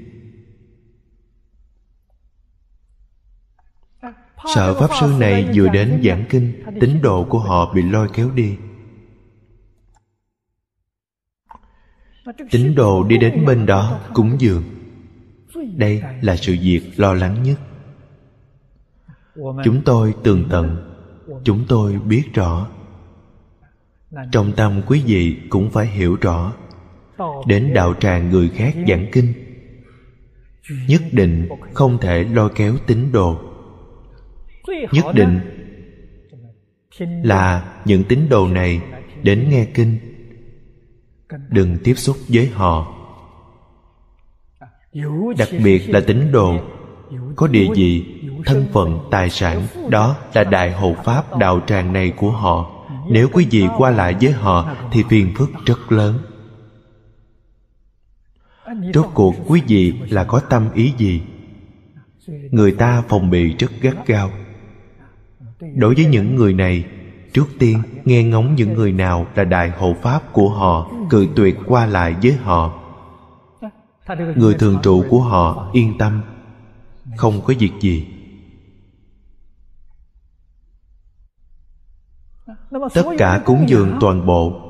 [4.54, 8.30] Sợ pháp sư này vừa đến giảng kinh tín đồ của họ bị lôi kéo
[8.30, 8.56] đi.
[12.50, 14.62] Tín đồ đi đến bên đó cúng dường.
[15.76, 17.60] Đây là sự việc lo lắng nhất.
[19.64, 20.87] Chúng tôi tường tận
[21.44, 22.68] chúng tôi biết rõ.
[24.32, 26.52] Trong tâm quý vị cũng phải hiểu rõ.
[27.46, 29.32] Đến đạo tràng người khác giảng kinh,
[30.88, 33.40] nhất định không thể lôi kéo tín đồ.
[34.92, 35.40] Nhất định
[36.98, 38.80] là những tín đồ này
[39.22, 39.98] đến nghe kinh.
[41.50, 42.94] Đừng tiếp xúc với họ.
[45.38, 46.60] Đặc biệt là tín đồ
[47.36, 48.04] có địa vị,
[48.46, 52.70] thân phận, tài sản, đó là đại hộ pháp đạo tràng này của họ.
[53.10, 56.18] Nếu quý vị qua lại với họ, thì phiền phức rất lớn.
[58.94, 61.22] Rốt cuộc, quý vị là có tâm ý gì?
[62.50, 64.30] Người ta phòng bị rất gắt gao.
[65.76, 66.84] Đối với những người này,
[67.32, 71.56] trước tiên, nghe ngóng những người nào là đại hộ pháp của họ, cự tuyệt
[71.66, 72.72] qua lại với họ.
[74.36, 76.22] Người thường trụ của họ yên tâm
[77.16, 78.06] không có việc gì.
[82.70, 84.60] Tất cả cúng dường toàn bộ,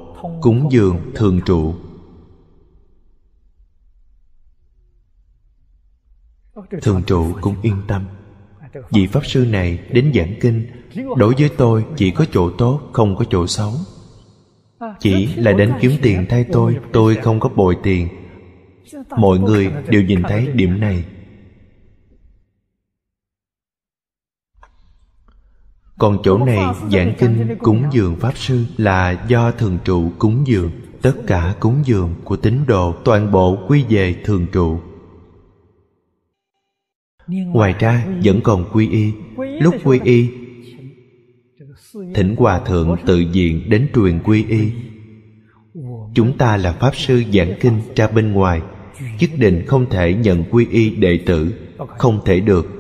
[0.41, 1.75] cúng dường thường trụ.
[6.83, 8.07] Thường trụ cũng yên tâm.
[8.91, 10.67] Vị pháp sư này đến giảng kinh,
[11.17, 13.73] đối với tôi chỉ có chỗ tốt, không có chỗ xấu.
[15.01, 18.09] Chỉ là đến kiếm tiền thay tôi tôi không có bồi tiền.
[19.17, 21.05] Mọi người đều nhìn thấy điểm này.
[25.99, 30.71] Còn chỗ này giảng kinh cúng dường pháp sư là do thường trụ cúng dường
[31.03, 34.79] tất cả cúng dường của tín đồ toàn bộ quy về thường trụ.
[37.29, 39.13] Ngoài ra vẫn còn quy y.
[39.37, 40.29] lúc quy y
[42.15, 44.71] thỉnh hòa thượng tự diện đến truyền quy y.
[46.15, 48.61] Chúng ta là pháp sư giảng kinh ra bên ngoài
[49.21, 51.55] nhất định không thể nhận quy y đệ tử
[51.99, 52.78] không thể được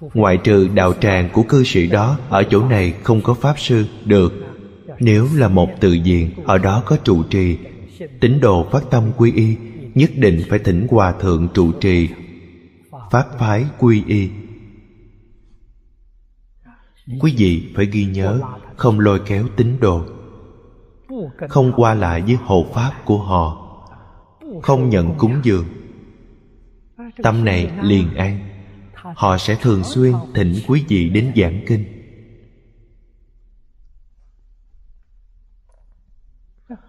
[0.00, 3.84] ngoại trừ đạo tràng của cư sĩ đó, ở chỗ này không có pháp sư,
[4.04, 4.32] được.
[5.00, 7.58] Nếu là một tự diện, ở đó có trụ trì.
[8.20, 9.56] Tín đồ phát tâm quy y,
[9.94, 12.08] nhất định phải thỉnh hòa thượng trụ trì.
[13.10, 14.28] Phát phái quy y.
[17.20, 18.40] Quý vị phải ghi nhớ,
[18.76, 20.04] không lôi kéo tín đồ.
[21.48, 23.62] Không qua lại với hộ pháp của họ.
[24.62, 25.64] Không nhận cúng dường.
[27.22, 28.55] Tâm này liền an
[29.16, 31.84] họ sẽ thường xuyên thỉnh quý vị đến giảng kinh.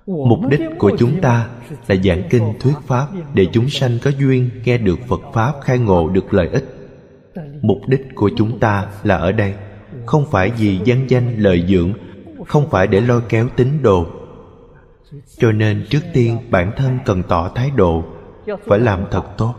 [0.07, 1.49] Mục đích của chúng ta
[1.87, 5.79] là giảng kinh thuyết pháp để chúng sanh có duyên nghe được phật pháp khai
[5.79, 6.65] ngộ được lợi ích.
[7.61, 9.53] Mục đích của chúng ta là ở đây,
[10.05, 11.93] không phải vì danh danh lợi dưỡng,
[12.47, 14.05] không phải để lôi kéo tín đồ.
[15.37, 18.03] Cho nên trước tiên bản thân cần tỏ thái độ,
[18.67, 19.55] phải làm thật tốt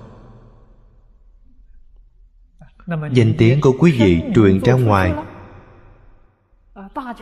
[2.89, 5.15] danh tiếng của quý vị truyền ra ngoài.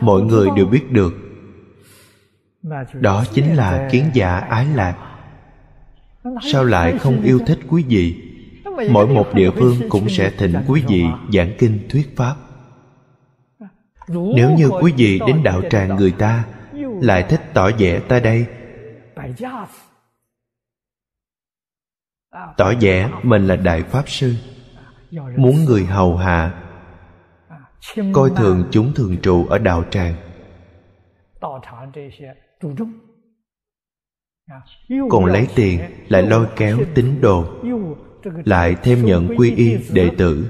[0.01, 1.13] Mọi người đều biết được.
[2.93, 4.97] Đó chính là kiến giả ái lạc.
[6.41, 8.23] Sao lại không yêu thích quý vị?
[8.89, 12.35] Mỗi một địa phương cũng sẽ thỉnh quý vị giảng kinh thuyết pháp.
[14.07, 16.45] Nếu như quý vị đến đạo tràng người ta
[17.01, 18.45] lại thích tỏ vẻ ta đây.
[22.57, 24.35] Tỏ vẻ mình là đại pháp sư
[25.11, 26.63] muốn người hầu hạ,
[28.13, 30.15] coi thường chúng thường trụ ở đạo tràng.
[35.09, 37.45] Còn lấy tiền lại lôi kéo tín đồ,
[38.23, 40.47] lại thêm nhận quy y đệ tử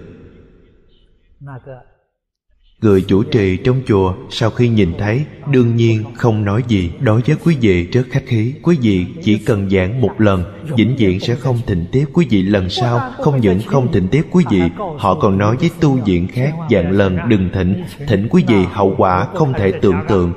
[2.82, 6.92] người chủ trì trong chùa sau khi nhìn thấy, đương nhiên không nói gì.
[7.00, 8.54] Đối với quý vị rất khách khí.
[8.64, 10.44] Quý vị chỉ cần giảng một lần,
[10.78, 12.42] vĩnh viễn sẽ không thịnh tiếp quý vị.
[12.42, 14.62] Lần sau, không những không thịnh tiếp quý vị,
[14.98, 18.96] họ còn nói với tu viện khác dạng lần, đừng thịnh thịnh quý vị hậu
[18.98, 20.34] quả không thể tưởng tượng.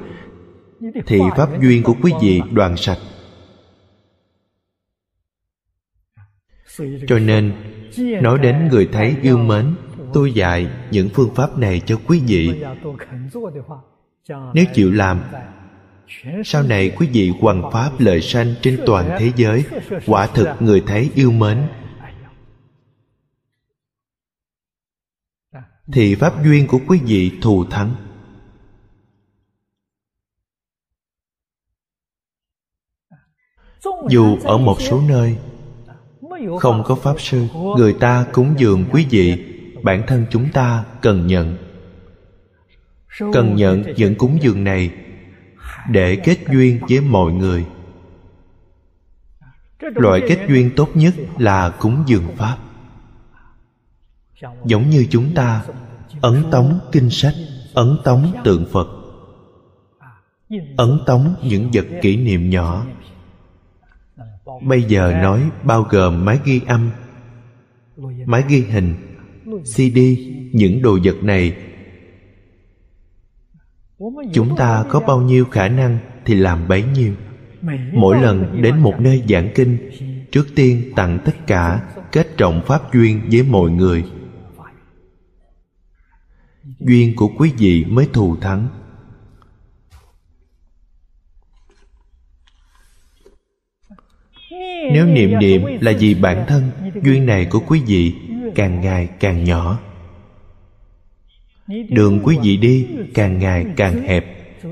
[1.07, 2.99] Thì pháp duyên của quý vị đoàn sạch.
[7.07, 7.53] Cho nên,
[8.23, 9.67] nói đến người thấy yêu mến
[10.15, 12.63] tôi dạy những phương pháp này cho quý vị.
[14.55, 15.23] Nếu chịu làm,
[16.45, 19.65] sau này quý vị hoằng pháp lợi sanh trên toàn thế giới,
[20.07, 21.63] quả thực người thấy yêu mến.
[25.93, 27.95] Thì pháp duyên của quý vị thù thắng.
[34.09, 35.37] Dù ở một số nơi,
[36.61, 37.47] không có pháp sư,
[37.77, 39.50] người ta cúng dường quý vị
[39.83, 41.57] bản thân chúng ta cần nhận.
[43.33, 44.91] Cần nhận những cúng dường này
[45.91, 47.67] để kết duyên với mọi người.
[49.81, 52.57] Loại kết duyên tốt nhất là cúng dường pháp.
[54.65, 55.65] Giống như chúng ta,
[56.21, 57.35] ấn tống kinh sách,
[57.75, 58.89] ấn tống tượng phật,
[60.77, 62.87] ấn tống những vật kỷ niệm nhỏ.
[64.63, 66.91] Bây giờ nói bao gồm máy ghi âm,
[68.27, 69.10] máy ghi hình
[69.65, 69.99] cd
[70.53, 71.57] những đồ vật này.
[74.33, 77.13] Chúng ta có bao nhiêu khả năng thì làm bấy nhiêu.
[77.93, 79.91] Mỗi lần đến một nơi giảng kinh,
[80.33, 81.83] trước tiên tặng tất cả
[82.13, 84.05] kết trọng pháp duyên với mọi người.
[86.81, 88.69] Duyên của quý vị mới thù thắng.
[94.93, 96.71] Nếu niệm niệm là vì bản thân,
[97.03, 98.15] duyên này của quý vị
[98.55, 99.79] càng ngày càng nhỏ.
[101.89, 104.25] Đường quý vị đi, càng ngày càng hẹp.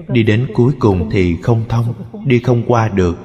[0.08, 1.94] Đi đến cuối cùng thì không thông,
[2.26, 3.18] đi không qua được.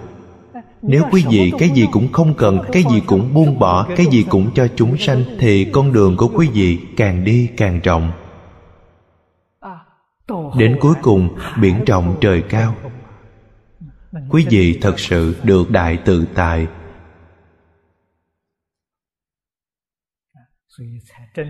[0.81, 4.25] Nếu quý vị cái gì cũng không cần, cái gì cũng buông bỏ, cái gì
[4.29, 8.11] cũng cho chúng sanh, thì con đường của quý vị càng đi càng rộng.
[10.57, 11.29] Đến cuối cùng,
[11.61, 12.75] biển rộng trời cao.
[14.29, 16.67] Quý vị thật sự được đại tự tại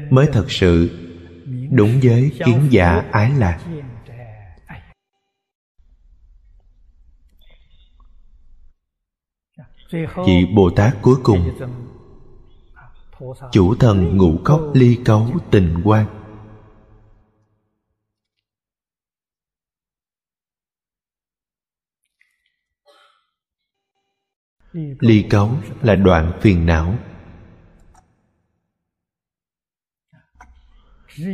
[0.09, 0.89] mới thật sự,
[1.71, 3.59] đúng với kiến giả ái lạc.
[10.28, 11.59] Vị bồ tát cuối cùng,
[13.51, 16.19] chủ thần ngũ cốc ly cấu tình quan
[24.99, 25.51] ly cấu
[25.82, 26.95] là đoạn phiền não.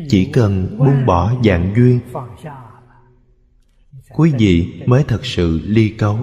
[0.09, 1.99] Chỉ cần buông bỏ dạng duyên,
[4.15, 6.19] quý vị mới thật sự ly cấu.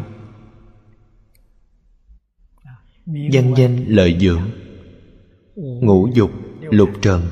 [3.07, 4.51] Danh danh lợi dưỡng,
[5.57, 6.31] ngũ dục,
[6.61, 7.23] lục trần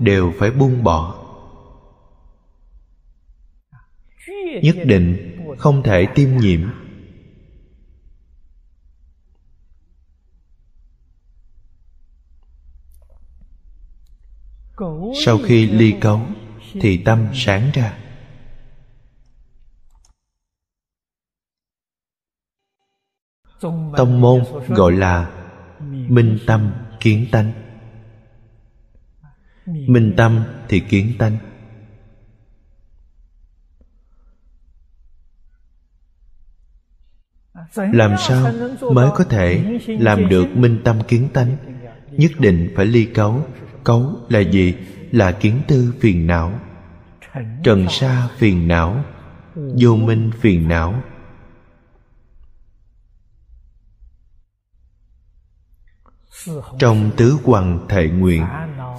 [0.00, 1.20] đều phải buông bỏ.
[4.62, 6.60] Nhất định không thể tiêm nhiễm.
[15.24, 16.20] Sau khi ly cấu,
[16.72, 17.98] thì tâm sáng ra.
[23.96, 25.30] Tông môn gọi là
[26.08, 27.52] minh tâm kiến tánh.
[29.66, 31.38] Minh tâm thì kiến tánh.
[37.76, 38.52] Làm sao
[38.92, 41.56] mới có thể làm được minh tâm kiến tánh?
[42.10, 43.46] Nhất định phải ly cấu.
[43.84, 44.74] Cấu là gì?
[45.14, 46.52] Là kiến tư phiền não.
[47.62, 49.04] Trần sa phiền não,
[49.54, 51.02] vô minh phiền não.
[56.78, 58.44] Trong tứ quần thệ nguyện,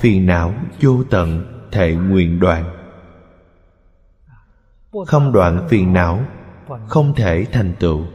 [0.02, 2.76] phiền não, vô tận thệ nguyện đoạn.
[5.08, 6.26] Không đoạn phiền não,
[6.88, 8.06] không thể thành tựu.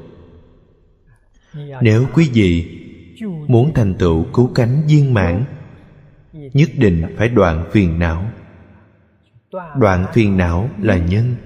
[1.83, 2.79] Nếu quý vị
[3.49, 5.45] muốn thành tựu cứu cánh viên mãn
[6.53, 8.31] nhất định phải đoạn phiền não.
[9.77, 11.37] Đoạn phiền não là nhân.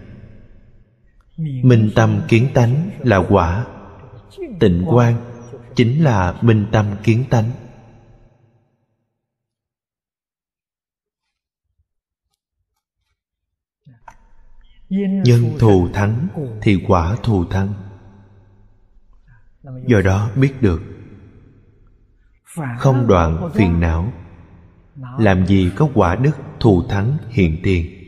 [1.62, 3.66] Minh tâm kiến tánh là quả.
[4.60, 5.14] Tịnh quan
[5.74, 7.50] chính là minh tâm kiến tánh.
[15.24, 16.28] Nhân thù thắng
[16.62, 17.74] thì quả thù thắng.
[19.86, 20.82] Do đó biết được.
[22.78, 24.12] Không đoạn phiền não
[24.96, 28.00] làm gì có quả đức thù thắng hiện tiền?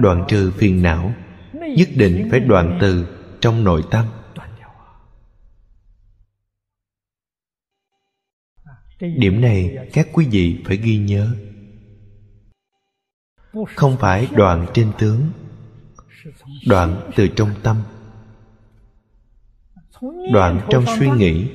[0.00, 1.14] Đoạn trừ phiền não
[1.52, 3.06] nhất định phải đoạn từ
[3.40, 4.06] trong nội tâm.
[9.00, 11.36] điểm này các quý vị phải ghi nhớ.
[13.74, 15.30] Không phải đoạn trên tướng
[16.66, 17.76] đoạn từ trong tâm
[20.32, 21.46] đoạn trong suy nghĩ,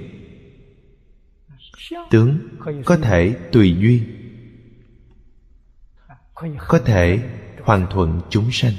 [2.11, 2.39] tướng
[2.85, 4.03] có thể tùy duyên,
[6.57, 7.19] có thể
[7.61, 8.73] hoàn thuận chúng sanh.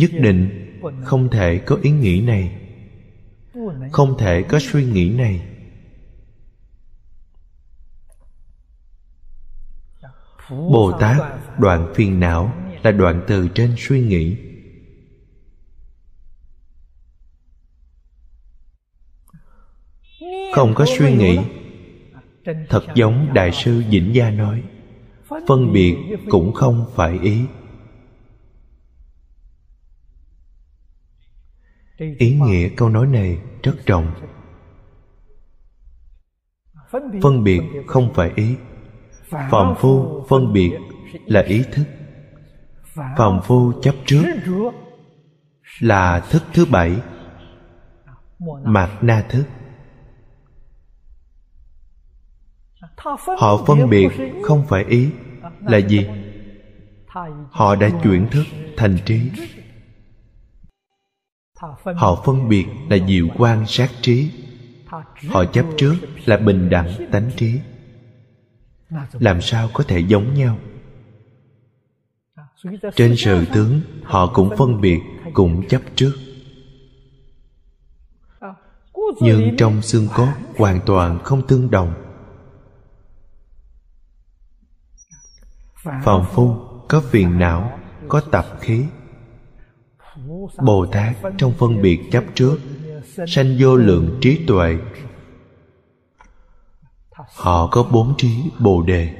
[0.00, 0.50] Nhất định
[1.04, 2.60] không thể có ý nghĩ này,
[3.92, 5.46] không thể có suy nghĩ này.
[10.50, 11.16] Bồ tát,
[11.58, 14.49] đoạn phiền não là đoạn từ trên suy nghĩ.
[20.54, 21.38] Không có suy nghĩ.
[22.68, 24.62] Thật giống đại sư vĩnh gia nói,
[25.48, 25.96] phân biệt
[26.30, 27.44] cũng không phải ý.
[32.18, 34.12] Ý nghĩa câu nói này rất rộng.
[37.22, 38.56] Phân biệt không phải ý.
[39.50, 40.78] Phàm phu phân biệt
[41.26, 41.84] là ý thức.
[42.94, 44.24] Phàm phu chấp trước
[45.80, 46.96] là thức thứ bảy,
[48.64, 49.44] mạt na thức.
[53.38, 54.08] Họ phân biệt
[54.42, 55.08] không phải ý
[55.60, 56.06] là gì?
[57.50, 58.44] Họ đã chuyển thức
[58.76, 59.20] thành trí.
[61.96, 64.30] Họ phân biệt là diệu quan sát trí.
[65.28, 65.94] Họ chấp trước
[66.24, 67.60] là bình đẳng tánh trí.
[69.12, 70.58] Làm sao có thể giống nhau?
[72.96, 75.00] Trên sự tướng, họ cũng phân biệt,
[75.32, 76.12] cũng chấp trước.
[79.20, 81.94] Nhưng trong xương cốt hoàn toàn không tương đồng.
[85.82, 86.56] Phàm phu
[86.88, 87.78] có phiền não,
[88.08, 88.84] có tập khí.
[90.62, 92.58] Bồ tát trong phân biệt chấp trước,
[93.26, 94.78] sanh vô lượng trí tuệ.
[97.36, 99.14] Họ có bốn trí bồ đề.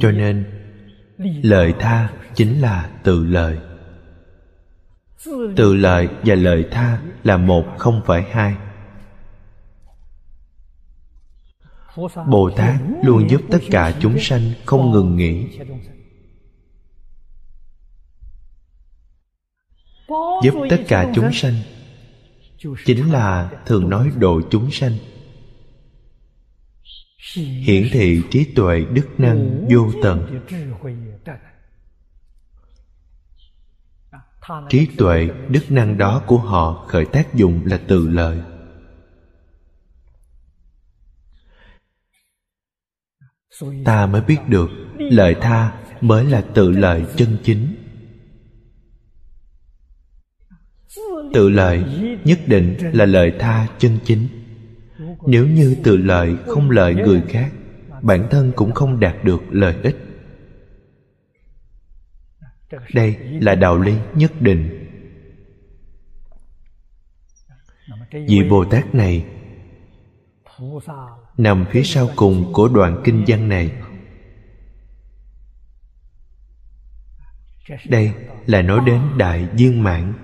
[0.00, 0.44] Cho nên,
[1.42, 3.58] lời tha chính là tự lời.
[5.56, 8.56] Tự lợi và lời tha là một không phải hai.
[12.28, 15.46] Bồ tát luôn giúp tất cả chúng sanh không ngừng nghỉ.
[20.42, 21.54] Giúp tất cả chúng sanh
[22.84, 24.92] chính là thường nói độ chúng sanh.
[27.36, 30.40] Hiển thị trí tuệ đức năng vô tận.
[34.68, 38.40] Trí tuệ đức năng đó của họ khởi tác dụng là từ lời.
[43.84, 47.74] Ta mới biết được lợi tha mới là tự lợi chân chính.
[51.34, 51.84] Tự lợi
[52.24, 54.28] nhất định là lợi tha chân chính.
[55.26, 57.52] Nếu như tự lợi không lợi người khác
[58.02, 59.96] bản thân cũng không đạt được lợi ích.
[62.94, 64.90] Đây là đạo lý nhất định.
[68.12, 69.24] Vị bồ tát này
[71.36, 73.72] nằm phía sau cùng của đoạn kinh văn này.
[77.88, 78.12] Đây
[78.46, 80.14] là nói đến đại viên mãn.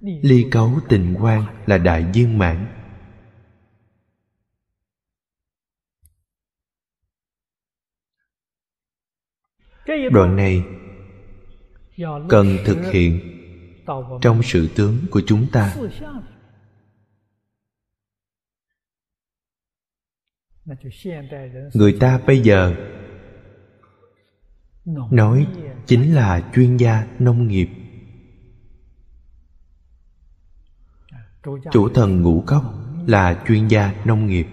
[0.00, 2.66] Ly cấu tình quan là đại viên mãn.
[10.12, 10.64] Đoạn này
[12.28, 13.20] cần thực hiện
[14.22, 15.74] trong sự tướng của chúng ta.
[21.74, 22.74] Người ta bây giờ
[25.10, 25.46] nói
[25.86, 27.68] chính là chuyên gia nông nghiệp.
[31.72, 32.64] Chủ thần ngũ cốc
[33.06, 34.46] là chuyên gia nông nghiệp.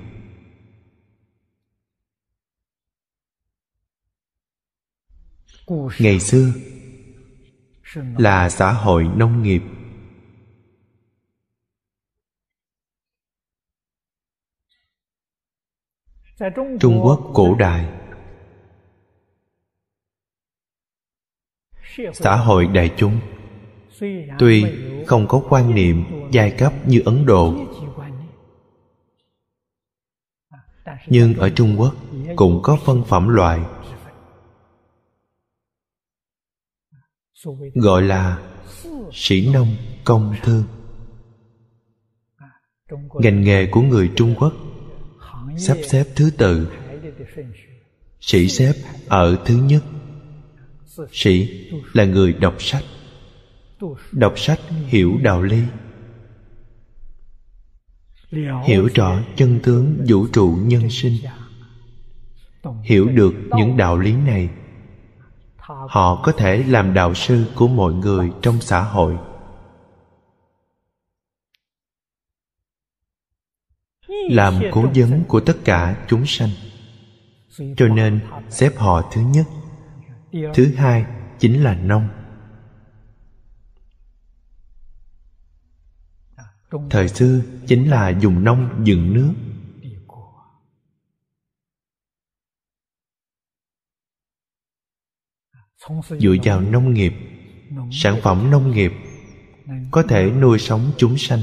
[5.99, 6.53] Ngày xưa
[8.17, 9.61] là xã hội nông nghiệp
[16.79, 17.87] trung quốc cổ đại.
[22.13, 23.19] Xã hội đại chúng.
[24.39, 24.65] tuy
[25.07, 27.53] không có quan niệm giai cấp như ấn độ
[31.07, 31.95] nhưng ở trung quốc
[32.35, 33.61] cũng có phân phẩm loại.
[37.73, 38.41] Gọi là
[39.13, 39.75] sĩ nông
[40.05, 40.63] công thương.
[43.13, 44.53] Ngành nghề của người trung quốc
[45.57, 46.67] sắp xếp thứ tự.
[48.19, 48.73] Sĩ xếp
[49.07, 49.83] ở thứ nhất.
[51.11, 51.49] Sĩ
[51.93, 52.83] là người đọc sách.
[54.11, 55.61] Đọc sách hiểu đạo lý.
[58.65, 61.13] Hiểu rõ chân tướng vũ trụ nhân sinh.
[62.83, 64.49] Hiểu được những đạo lý này.
[65.87, 69.17] Họ có thể làm đạo sư của mọi người trong xã hội.
[74.29, 76.49] Làm cố vấn của tất cả chúng sanh.
[77.77, 78.19] Cho nên
[78.49, 79.45] xếp họ thứ nhất.
[80.53, 81.05] Thứ hai
[81.39, 82.09] chính là nông.
[86.89, 89.33] Thời xưa chính là dùng nông dựng nước.
[96.19, 97.13] Dựa vào nông nghiệp,
[97.91, 98.91] sản phẩm nông nghiệp
[99.91, 101.39] có thể nuôi sống chúng sanh.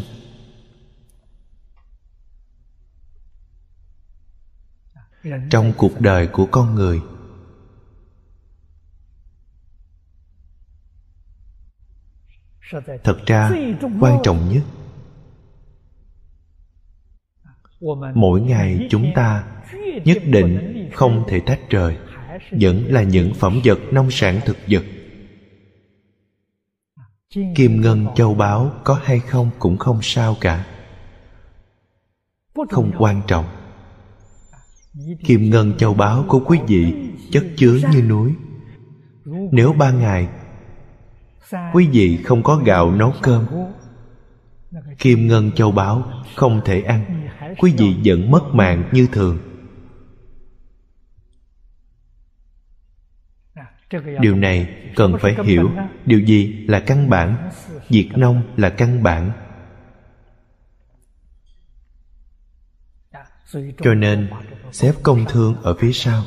[5.51, 7.01] Trong cuộc đời của con người.
[13.05, 13.51] Thật ra,
[14.01, 14.63] quan trọng nhất,
[18.15, 19.45] mỗi ngày chúng ta
[20.05, 21.97] nhất định không thể tách rời,
[22.51, 24.85] vẫn là những phẩm vật nông sản thực vật.
[27.57, 30.67] Kim ngân châu báu có hay không cũng không sao cả.
[32.71, 33.64] Không quan trọng
[35.25, 36.95] kim ngân châu báu của quý vị
[37.33, 38.35] chất chứa như núi.
[39.53, 40.29] Nếu ba ngày,
[41.73, 43.47] quý vị không có gạo nấu cơm,
[44.99, 46.03] kim ngân châu báu
[46.37, 47.29] không thể ăn.
[47.59, 49.39] Quý vị vẫn mất mạng như thường.
[54.21, 55.71] Điều này cần phải hiểu.
[56.07, 57.51] Điều gì là căn bản?
[57.89, 59.33] Diệt nông là căn bản.
[63.79, 64.31] Cho nên,
[64.73, 66.23] xếp công thương ở phía sau.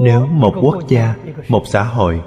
[0.00, 1.16] Nếu một quốc gia,
[1.48, 2.20] một xã hội,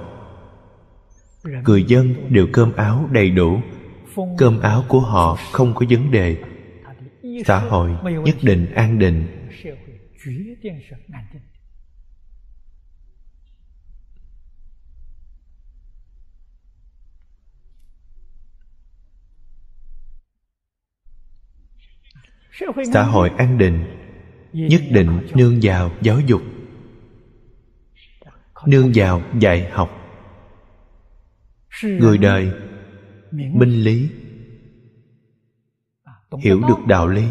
[1.43, 3.61] người dân đều cơm áo đầy đủ,
[4.37, 6.37] cơm áo của họ không có vấn đề,
[7.45, 7.91] xã hội
[8.23, 9.27] nhất định an định.
[22.93, 23.85] Xã hội an định
[24.53, 26.41] nhất định nương vào giáo dục.
[28.65, 29.89] Nương vào dạy học.
[31.83, 32.51] Người đời
[33.31, 34.09] minh lý
[36.43, 37.27] hiểu được đạo lý.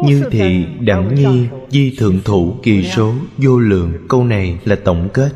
[0.05, 5.09] như thì đẳng nhi di thượng thủ kỳ số vô lượng câu này là tổng
[5.13, 5.31] kết.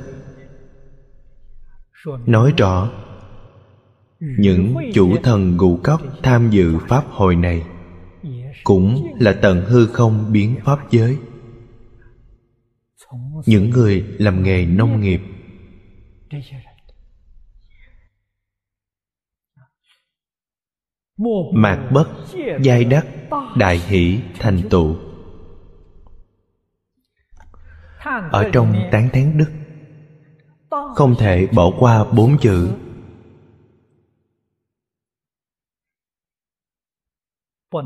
[2.25, 2.91] Nói rõ
[4.19, 7.63] những chủ thần ngũ cốc tham dự pháp hội này
[8.63, 11.17] cũng là tận hư không biến pháp giới.
[13.45, 15.21] Những người làm nghề nông nghiệp
[21.53, 22.07] mạc bất,
[22.61, 23.07] giai đắc,
[23.57, 24.97] đại hỷ, thành tựu.
[28.31, 29.51] Ở trong tán thán đức,
[30.95, 32.69] không thể bỏ qua bốn chữ.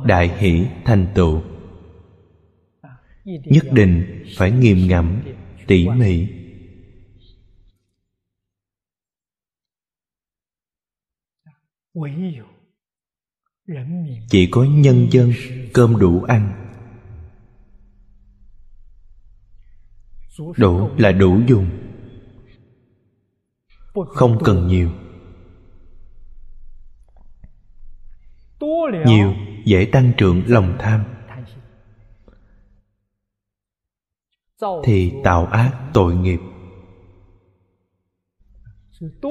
[0.05, 1.41] Đại hỷ, thành tựu.
[3.25, 5.21] Nhất định phải nghiêm ngẫm,
[5.67, 6.27] tỉ mỉ
[14.29, 15.33] chỉ có nhân dân
[15.73, 16.67] cơm đủ ăn.
[20.57, 21.69] Đủ là đủ dùng.
[23.93, 24.91] Không cần nhiều.
[29.05, 29.33] Nhiều,
[29.65, 31.03] dễ tăng trưởng lòng tham.
[34.83, 36.39] Thì tạo ác tội nghiệp.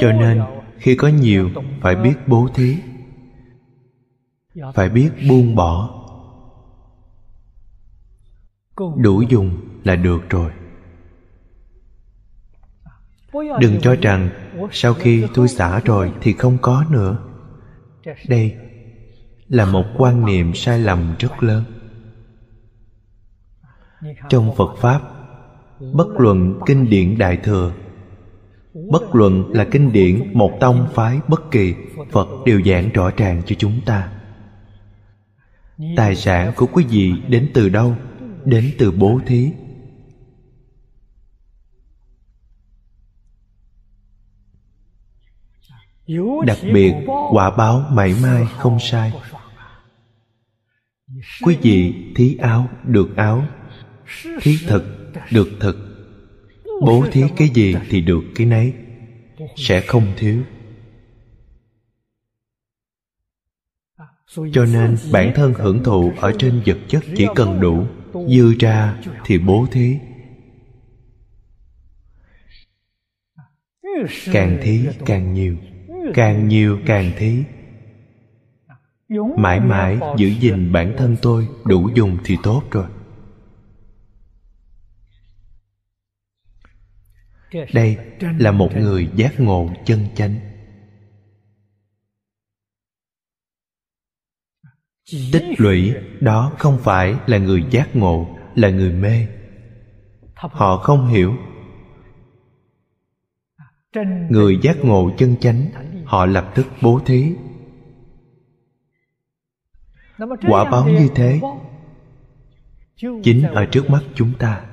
[0.00, 0.42] Cho nên,
[0.76, 2.76] khi có nhiều, phải biết bố thí
[4.74, 5.96] phải biết buông bỏ.
[8.96, 10.50] Đủ dùng là được rồi.
[13.60, 14.30] Đừng cho rằng
[14.70, 17.18] sau khi tôi xả rồi thì không có nữa.
[18.28, 18.56] Đây
[19.48, 21.64] là một quan niệm sai lầm rất lớn.
[24.28, 25.02] Trong phật pháp
[25.94, 27.72] bất luận kinh điển đại thừa
[28.90, 31.74] bất luận là kinh điển một tông phái bất kỳ
[32.10, 34.19] phật đều giảng rõ ràng cho chúng ta
[35.96, 37.96] tài sản của quý vị đến từ đâu?
[38.44, 39.52] Đến từ bố thí.
[46.46, 46.92] Đặc biệt,
[47.30, 49.12] quả báo mảy mãi không sai.
[51.42, 53.46] Quý vị thí áo được áo,
[54.40, 55.76] thí thực được thực.
[56.80, 58.72] Bố thí cái gì thì được cái nấy,
[59.56, 60.42] sẽ không thiếu.
[64.34, 68.98] Cho nên bản thân hưởng thụ ở trên vật chất chỉ cần đủ dư ra
[69.24, 69.98] thì bố thí.
[74.32, 75.56] Càng thí càng nhiều.
[76.14, 77.44] Càng nhiều càng thí.
[79.36, 82.86] Mãi mãi giữ gìn bản thân tôi đủ dùng thì tốt rồi.
[87.72, 87.96] Đây
[88.38, 90.49] là một người giác ngộ chân chánh
[95.32, 99.26] tích lũy đó không phải là người giác ngộ, là người mê.
[100.34, 101.34] Họ không hiểu.
[104.30, 105.66] Người giác ngộ chân chánh,
[106.04, 107.32] họ lập tức bố thí.
[110.48, 111.40] Quả báo như thế,
[113.22, 114.64] chính ở trước mắt chúng ta.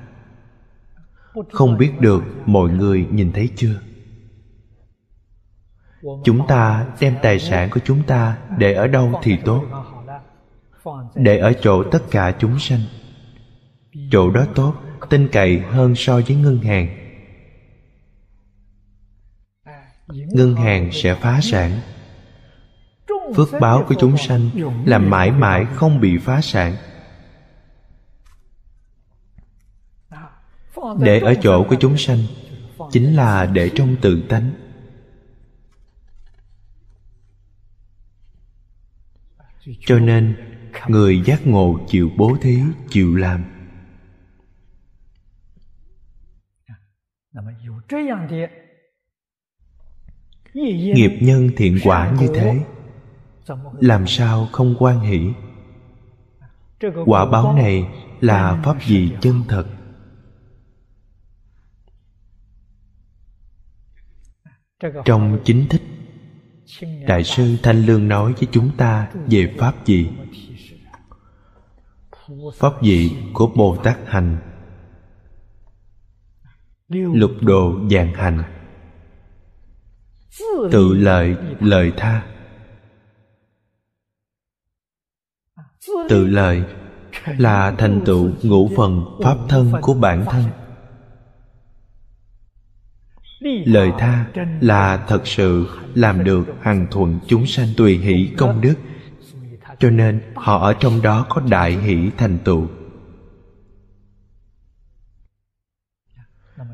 [1.52, 3.80] Không biết được mọi người nhìn thấy chưa?
[6.24, 9.64] Chúng ta đem tài sản của chúng ta để ở đâu thì tốt
[11.14, 12.80] để ở chỗ tất cả chúng sanh.
[14.10, 14.74] Chỗ đó tốt,
[15.10, 16.88] tin cậy hơn so với ngân hàng.
[20.08, 21.80] Ngân hàng sẽ phá sản.
[23.36, 24.50] Phước báo của chúng sanh
[24.86, 26.76] là mãi mãi không bị phá sản.
[30.98, 32.18] Để ở chỗ của chúng sanh
[32.92, 34.50] chính là để trong tự tánh.
[39.86, 40.36] Cho nên
[40.88, 43.44] người giác ngộ chịu bố thí chịu làm.
[50.54, 52.64] Nghiệp nhân thiện quả như thế?
[53.80, 55.32] Làm sao không quan hỷ?
[57.06, 57.88] Quả báo này
[58.20, 59.66] là pháp gì chân thật?
[65.04, 65.82] Trong chính thích
[67.06, 70.10] đại sư thanh lương nói với chúng ta về pháp gì
[72.54, 74.38] pháp vị của bồ tát hành
[76.88, 78.42] lục độ dạng hành.
[80.72, 82.26] Tự lợi lợi tha.
[86.08, 86.62] Tự lợi
[87.24, 90.44] là thành tựu ngũ phần pháp thân của bản thân.
[93.64, 94.26] Lời tha
[94.60, 98.74] là thật sự làm được hằng thuận chúng sanh tùy hỷ công đức
[99.78, 102.68] cho nên họ ở trong đó có đại hỷ thành tựu.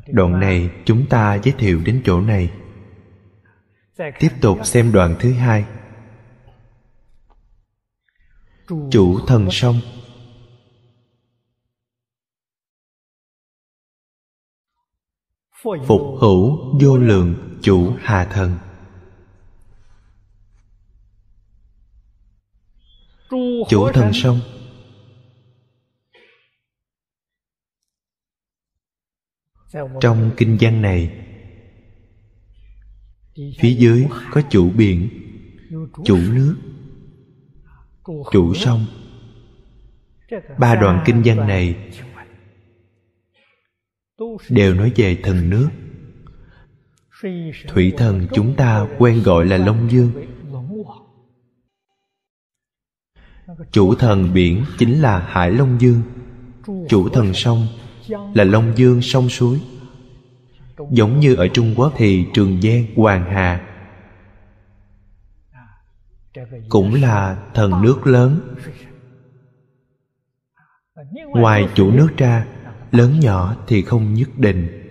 [0.07, 2.51] Đoạn này chúng ta giới thiệu đến chỗ này.
[4.19, 5.65] Tiếp tục xem đoạn thứ hai.
[8.91, 9.79] Chủ thần sông.
[15.63, 18.57] Phục hữu vô lượng chủ hà thần.
[23.69, 24.39] Chủ thần sông.
[30.01, 31.11] Trong kinh văn này
[33.59, 35.09] phía dưới có chủ biển
[36.05, 36.55] chủ nước
[38.31, 38.85] chủ sông.
[40.59, 41.75] Ba đoạn kinh văn này
[44.49, 45.69] đều nói về thần nước.
[47.67, 50.11] Thủy thần chúng ta quen gọi là long dương
[53.71, 56.01] chủ thần biển chính là hải long dương.
[56.89, 57.67] Chủ thần sông
[58.33, 59.61] là long dương sông suối.
[60.91, 63.61] Giống như ở trung quốc thì trường giang, hoàng hà
[66.69, 68.55] cũng là thần nước lớn.
[71.27, 72.45] Ngoài chủ nước ra,
[72.91, 74.84] lớn nhỏ thì không nhất định.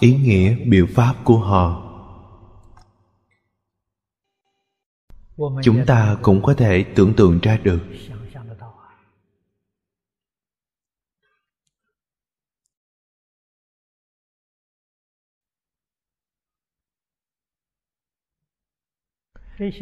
[0.00, 1.86] Ý nghĩa biểu pháp của họ.
[5.62, 7.80] Chúng ta cũng có thể tưởng tượng ra được.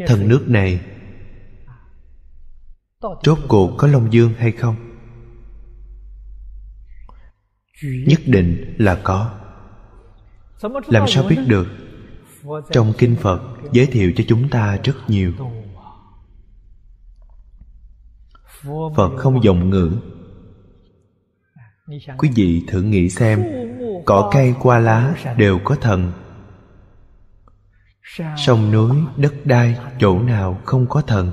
[0.07, 0.81] thần nước này
[3.23, 4.77] rốt cuộc có long dương hay không?
[7.83, 9.48] nhất định là có
[10.87, 11.67] làm sao biết được?
[12.71, 13.41] Trong kinh phật,
[13.73, 15.33] giới thiệu cho chúng ta rất nhiều.
[18.97, 19.93] Phật không dùng ngữ.
[22.19, 23.45] Quý vị thử nghĩ xem,
[24.07, 26.13] cỏ cây qua lá đều có thần.
[28.37, 31.33] Sông núi, đất đai, chỗ nào không có thần?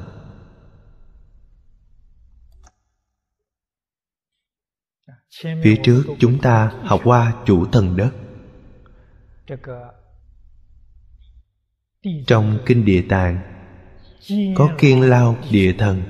[5.44, 8.12] Phía trước chúng ta học qua chủ thần đất
[12.28, 13.40] trong kinh địa tạng,
[14.56, 16.04] có kiên lao địa thần.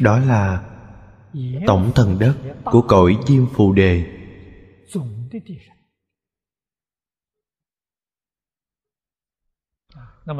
[0.00, 0.68] Đó là
[1.66, 4.18] tổng thần đất của cõi diêm phù đề.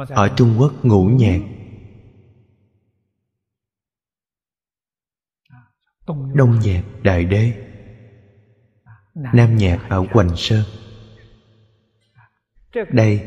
[0.09, 1.39] Ở trung quốc ngũ nhạc.
[6.33, 7.72] Đông nhạc đại đế
[9.15, 10.63] nam nhạc ở hoành sơn.
[12.89, 13.21] Đây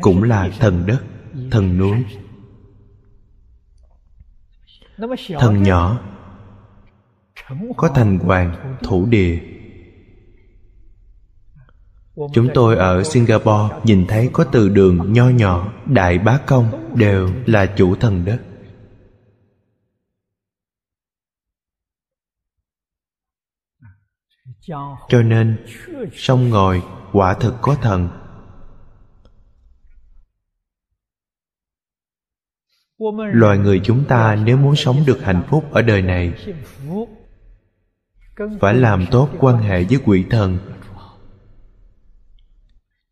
[0.00, 1.02] cũng là thần đất,
[1.50, 2.04] thần núi.
[5.38, 6.00] Thần nhỏ,
[7.76, 9.38] có thành hoàng, thủ địa.
[12.32, 17.28] Chúng tôi ở singapore nhìn thấy có từ đường nho nhỏ, đại bá công đều
[17.46, 18.38] là chủ thần đất.
[25.08, 25.64] Cho nên
[26.12, 28.08] sông ngồi quả thực có thần.
[33.32, 36.34] Loài người chúng ta nếu muốn sống được hạnh phúc ở đời này,
[38.60, 40.58] phải làm tốt quan hệ với quỷ thần.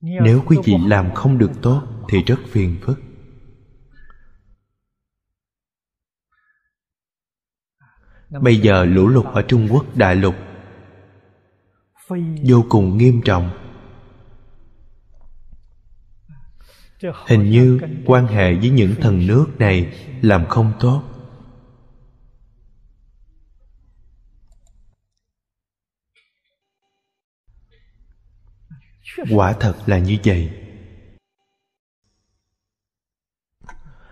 [0.01, 3.01] Nếu quý vị làm không được tốt, thì rất phiền phức.
[8.31, 10.35] Bây giờ lũ lụt ở trung quốc, đại lục
[12.45, 13.51] vô cùng nghiêm trọng.
[17.27, 19.93] Hình như quan hệ với những thần nước này
[20.23, 21.03] làm không tốt.
[29.31, 30.51] Quả thật là như vậy.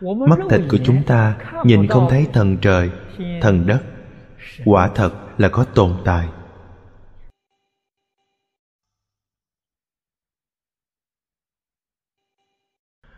[0.01, 2.91] Mắt thịt của chúng ta nhìn không thấy thần trời
[3.43, 3.83] thần đất.
[4.65, 6.29] Quả thật là có tồn tại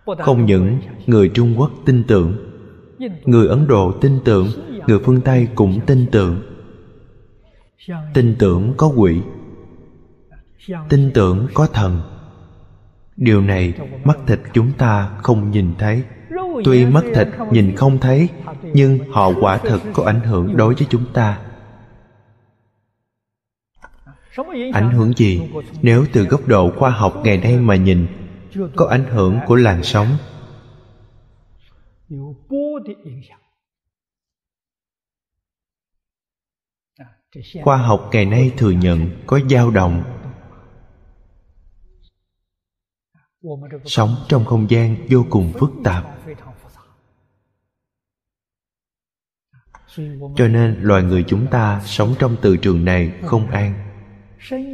[0.07, 2.36] không những người trung quốc tin tưởng,
[3.24, 4.46] người ấn độ tin tưởng,
[4.86, 6.42] người phương tây cũng tin tưởng.
[8.14, 9.20] Tin tưởng có quỷ,
[10.88, 12.00] tin tưởng có thần.
[13.16, 13.74] Điều này
[14.05, 16.02] mắt thịt chúng ta không nhìn thấy.
[16.64, 18.28] Tuy mắt thịt nhìn không thấy,
[18.62, 21.38] nhưng họ quả thật có ảnh hưởng đối với chúng ta.
[24.72, 25.40] Ảnh hưởng gì?
[25.82, 28.07] Nếu từ góc độ khoa học ngày nay mà nhìn
[28.76, 30.16] có ảnh hưởng của làn sóng.
[37.62, 40.05] Khoa học ngày nay thừa nhận có dao động.
[43.84, 46.05] Sống trong không gian vô cùng phức tạp.
[50.36, 53.84] Cho nên loài người chúng ta sống trong từ trường này không an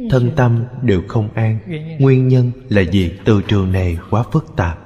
[0.09, 1.59] thân tâm đều không an.
[1.99, 4.79] Nguyên nhân là gì từ trường này quá phức tạp.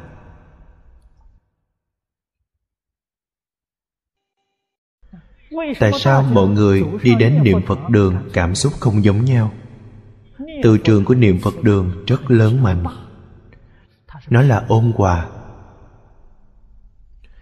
[5.80, 9.52] Tại sao mọi người đi đến niệm phật đường cảm xúc không giống nhau?
[10.64, 12.86] Từ trường của niệm phật đường rất lớn mạnh.
[14.30, 15.28] Nó là ôn hòa.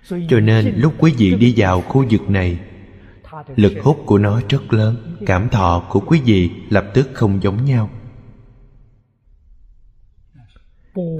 [0.10, 2.60] Cho nên lúc quý vị đi vào khu vực này
[3.48, 7.66] lực hút của nó rất lớn, cảm thọ của quý vị lập tức không giống
[7.66, 7.90] nhau.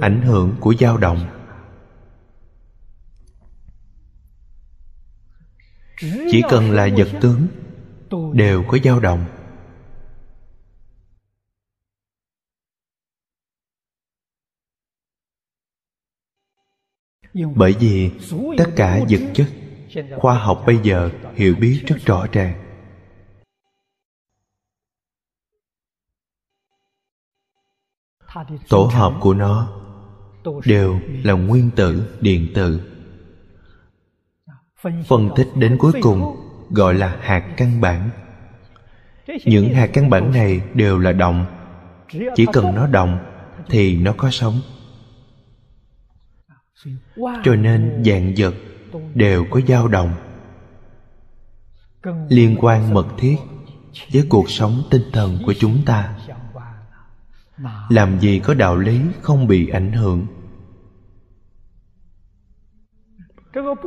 [0.00, 1.26] Ảnh hưởng của dao động.
[6.30, 7.46] Chỉ cần là vật tướng,
[8.32, 9.24] đều có dao động.
[17.54, 18.10] Bởi vì
[18.58, 19.48] tất cả vật chất
[20.16, 22.60] khoa học bây giờ hiểu biết rất rõ ràng.
[28.68, 29.80] Tổ hợp của nó
[30.64, 32.80] đều là nguyên tử, điện tử.
[35.08, 36.36] Phân tích đến cuối cùng
[36.70, 38.10] gọi là hạt căn bản.
[39.44, 41.46] Những hạt căn bản này đều là động
[42.34, 43.18] chỉ cần nó động
[43.68, 44.60] thì nó có sống.
[47.44, 48.54] Cho nên dạng vật
[49.14, 50.14] đều có dao động.
[52.28, 53.36] Liên quan mật thiết
[54.12, 56.18] với cuộc sống tinh thần của chúng ta,
[57.88, 60.26] làm gì có đạo lý không bị ảnh hưởng?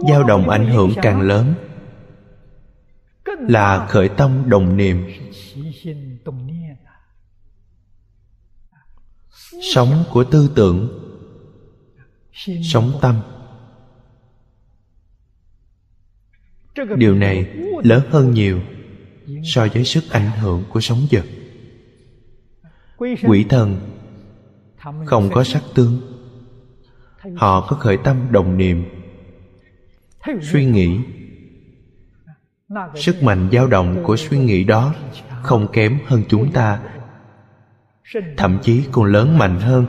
[0.09, 1.53] Dao động ảnh hưởng càng lớn
[3.25, 5.07] là khởi tâm đồng niệm.
[9.73, 11.03] Sống của tư tưởng,
[12.63, 13.21] sống tâm
[16.97, 17.45] điều này
[17.83, 18.59] lớn hơn nhiều
[19.43, 21.25] so với sức ảnh hưởng của sống vật
[22.97, 23.79] quỷ thần
[25.05, 26.01] không có sắc tướng.
[27.35, 28.85] Họ có khởi tâm đồng niệm
[30.41, 30.99] suy nghĩ.
[32.95, 34.95] Sức mạnh dao động của suy nghĩ đó
[35.43, 36.81] không kém hơn chúng ta.
[38.37, 39.85] Thậm chí còn lớn mạnh hơn.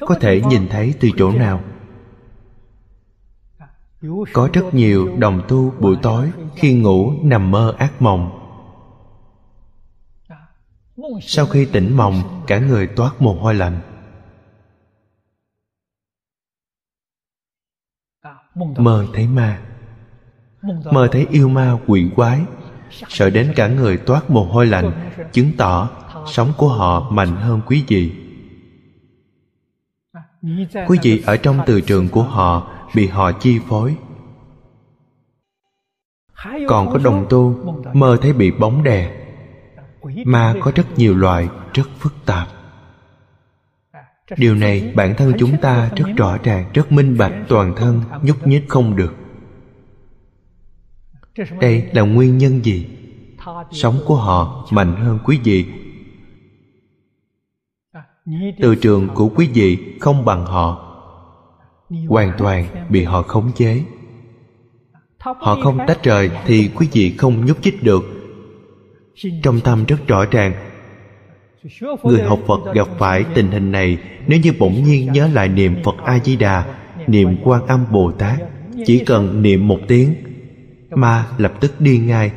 [0.00, 1.64] Có thể nhìn thấy từ chỗ nào
[4.32, 8.36] có rất nhiều đồng tu buổi tối khi ngủ nằm mơ ác mộng.
[11.22, 13.80] Sau khi tỉnh mộng, cả người toát mồ hôi lạnh.
[18.54, 19.62] Mơ thấy ma.
[20.92, 22.40] Mơ thấy yêu ma, quỷ quái.
[23.08, 25.90] Sợ đến cả người toát mồ hôi lạnh, chứng tỏ
[26.26, 28.12] sống của họ mạnh hơn quý vị.
[30.88, 33.96] Quý vị ở trong từ trường của họ bị họ chi phối.
[36.68, 37.54] Còn có đồng tu
[37.92, 39.16] mơ thấy bị bóng đè
[40.24, 42.48] ma có rất nhiều loại rất phức tạp.
[44.36, 48.46] Điều này bản thân chúng ta rất rõ ràng, rất minh bạch, toàn thân nhúc
[48.46, 49.14] nhích không được.
[51.60, 52.86] Đây là nguyên nhân gì?
[53.70, 55.66] Sống của họ mạnh hơn quý vị.
[58.60, 60.89] Từ trường của quý vị không bằng họ
[62.08, 63.82] hoàn toàn bị họ khống chế.
[65.18, 68.02] Họ không tách rời thì quý vị không nhúc nhích được.
[69.42, 70.52] Trong tâm rất rõ ràng,
[72.02, 75.76] người học phật gặp phải tình hình này nếu như bỗng nhiên nhớ lại niệm
[75.84, 76.76] phật a di đà
[77.06, 78.38] niệm quan âm bồ tát
[78.86, 80.14] chỉ cần niệm một tiếng,
[80.90, 82.32] ma lập tức đi ngay.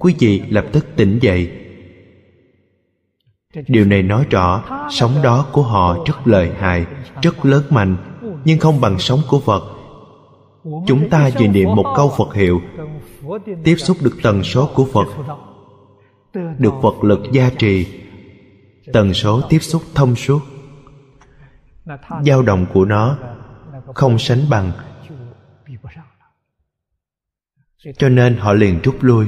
[0.00, 1.50] Quý vị lập tức tỉnh dậy
[3.68, 6.86] điều này nói rõ sống đó của họ rất lợi hại,
[7.22, 7.96] rất lớn mạnh,
[8.44, 9.62] nhưng không bằng sống của phật.
[10.86, 12.60] Chúng ta vừa niệm một câu phật hiệu,
[13.64, 15.06] tiếp xúc được tần số của phật,
[16.58, 17.86] được phật lực gia trì,
[18.92, 20.42] tần số tiếp xúc thông suốt.
[22.24, 23.18] Dao động của nó
[23.94, 24.72] không sánh bằng.
[27.98, 29.26] Cho nên họ liền rút lui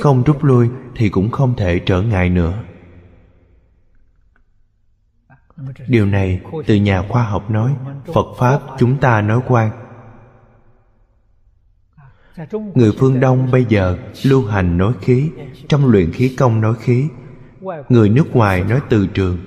[0.00, 2.62] không rút lui thì cũng không thể trở ngại nữa.
[5.88, 7.76] Điều này từ nhà khoa học nói,
[8.14, 9.70] phật pháp chúng ta nói quan
[12.74, 15.30] người phương đông bây giờ lưu hành nói khí,
[15.68, 17.08] trong luyện khí công nói khí.
[17.88, 19.38] Người nước ngoài nói từ trường,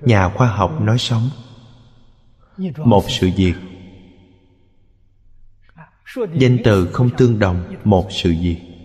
[0.00, 1.30] nhà khoa học nói sống.
[2.76, 3.54] Một sự việc.
[6.16, 8.75] Danh từ không tương đồng, một sự việc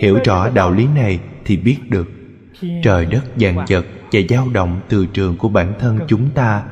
[0.00, 2.08] hiểu rõ đạo lý này thì biết được.
[2.82, 6.66] Trời đất vạn vật và dao động từ trường của bản thân chúng ta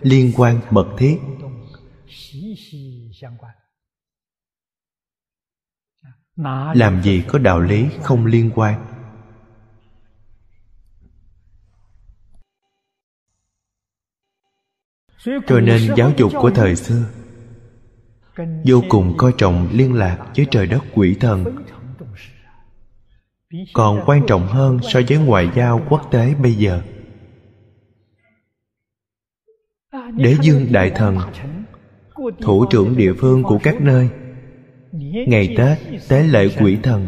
[0.00, 1.18] liên quan mật thiết.
[6.74, 8.86] làm gì có đạo lý không liên quan?
[15.24, 17.04] Cho nên giáo dục của thời xưa
[18.64, 21.44] vô cùng coi trọng liên lạc với trời đất quỷ thần
[23.72, 26.82] còn quan trọng hơn so với ngoại giao quốc tế bây giờ.
[30.16, 31.18] Đế dương đại thần,
[32.40, 34.08] thủ trưởng địa phương của các nơi,
[35.26, 35.78] ngày tết,
[36.08, 37.06] tế lễ quỷ thần,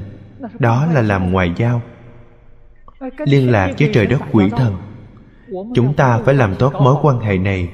[0.59, 1.83] đó là làm ngoại giao.
[3.27, 4.77] Liên lạc với trời đất quỷ thần,
[5.75, 7.69] chúng ta phải làm tốt mối quan hệ này.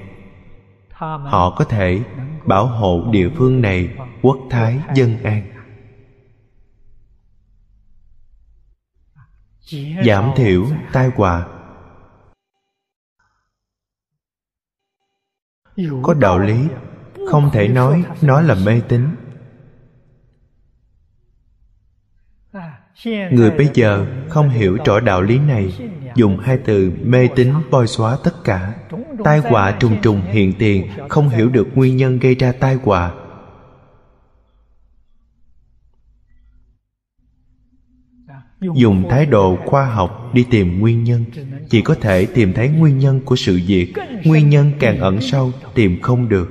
[1.24, 2.00] Họ có thể
[2.46, 3.88] bảo hộ địa phương này
[4.22, 5.57] quốc thái dân an.
[10.06, 11.46] Giảm thiểu tai họa.
[16.02, 16.68] Có đạo lý,
[17.28, 19.08] không thể nói nó là mê tín.
[23.04, 27.86] Người bây giờ không hiểu rõ đạo lý này, dùng hai từ mê tín bôi
[27.86, 28.74] xóa tất cả.
[29.24, 33.12] Tai họa trùng trùng hiện tiền, không hiểu được nguyên nhân gây ra tai họa.
[38.60, 41.24] Dùng thái độ khoa học đi tìm nguyên nhân.
[41.70, 43.92] Chỉ có thể tìm thấy nguyên nhân của sự việc.
[44.24, 46.48] Nguyên nhân càng ẩn sâu tìm không được.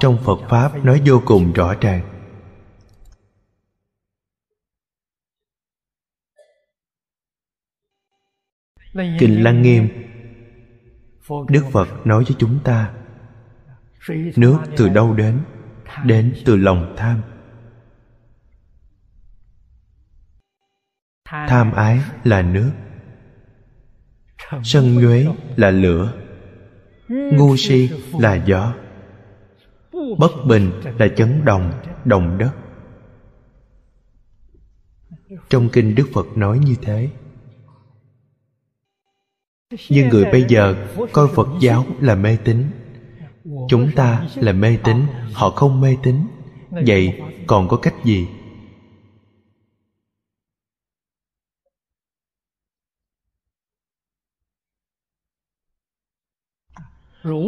[0.00, 2.10] Trong phật pháp nói vô cùng rõ ràng.
[9.18, 9.88] Kinh lăng nghiêm
[11.48, 13.03] đức phật nói với chúng ta
[14.36, 15.40] nước từ đâu đến?
[16.04, 17.22] Đến từ lòng tham.
[21.24, 22.72] Tham ái là nước.
[24.62, 25.26] Sân nhuế
[25.56, 26.12] là lửa.
[27.08, 28.74] Ngu si là gió.
[30.18, 31.72] Bất bình là chấn động
[32.04, 32.52] đồng đất.
[35.48, 37.10] Trong kinh đức phật nói như thế.
[39.88, 42.64] Nhưng người bây giờ, coi phật giáo là mê tín
[43.44, 46.26] chúng ta là mê tín, họ không mê tín.
[46.70, 48.28] Vậy còn có cách gì?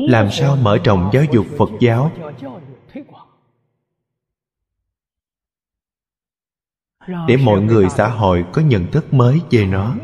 [0.09, 2.13] Làm sao mở rộng giáo dục phật giáo?
[7.29, 9.97] Để mọi người xã hội có nhận thức mới về nó.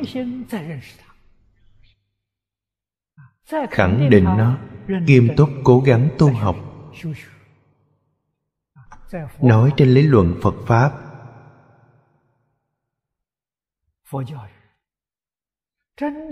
[3.71, 4.59] Khẳng định nó
[5.01, 6.57] nghiêm túc cố gắng tu học
[9.41, 10.93] nói trên lý luận phật pháp.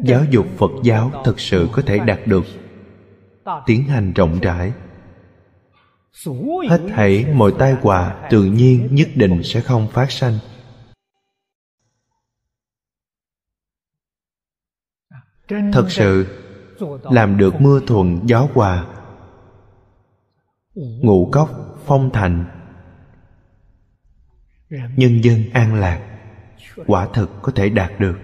[0.05, 2.45] Giáo dục phật giáo thực sự có thể đạt được
[3.67, 4.73] tiến hành rộng rãi.
[6.69, 10.39] Hết thảy mọi tai họa tự nhiên nhất định sẽ không phát sanh.
[15.49, 16.27] Thật sự
[17.03, 18.87] làm được mưa thuận gió hòa.
[20.75, 21.51] Ngũ cốc
[21.87, 22.45] phong thành.
[24.71, 26.19] Nhân dân an lạc.
[26.87, 28.19] Quả thực có thể đạt được.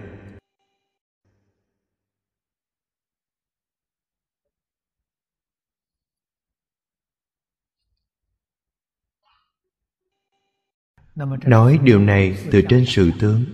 [11.45, 13.45] Nói điều này từ trên sự tướng.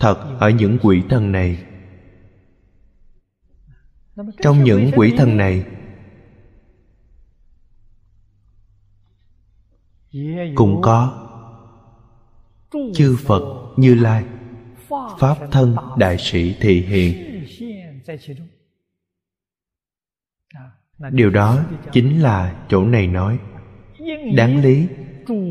[0.00, 1.73] Thật, ở những quỷ thần này
[4.42, 5.64] trong những quỷ thần này
[10.54, 11.20] cũng có
[12.94, 14.24] chư phật như lai
[15.18, 17.34] pháp thân đại sĩ thị hiện
[21.10, 21.58] điều đó
[21.92, 23.38] chính là chỗ này nói.
[24.34, 24.86] Đáng lý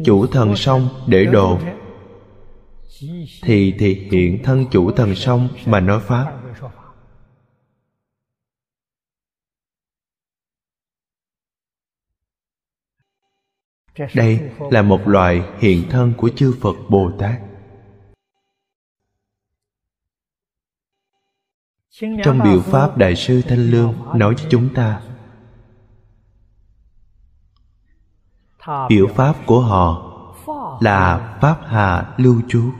[0.06, 1.60] chủ thần sông để độ
[3.44, 6.43] thì thị hiện thân chủ thần sông mà nói pháp
[14.16, 17.42] đây là một loại hiện thân của chư phật bồ tát.
[22.24, 25.02] Trong biểu pháp đại sư thanh lương nói với chúng ta
[28.90, 30.10] biểu pháp của họ
[30.82, 32.72] là pháp hà lưu trú.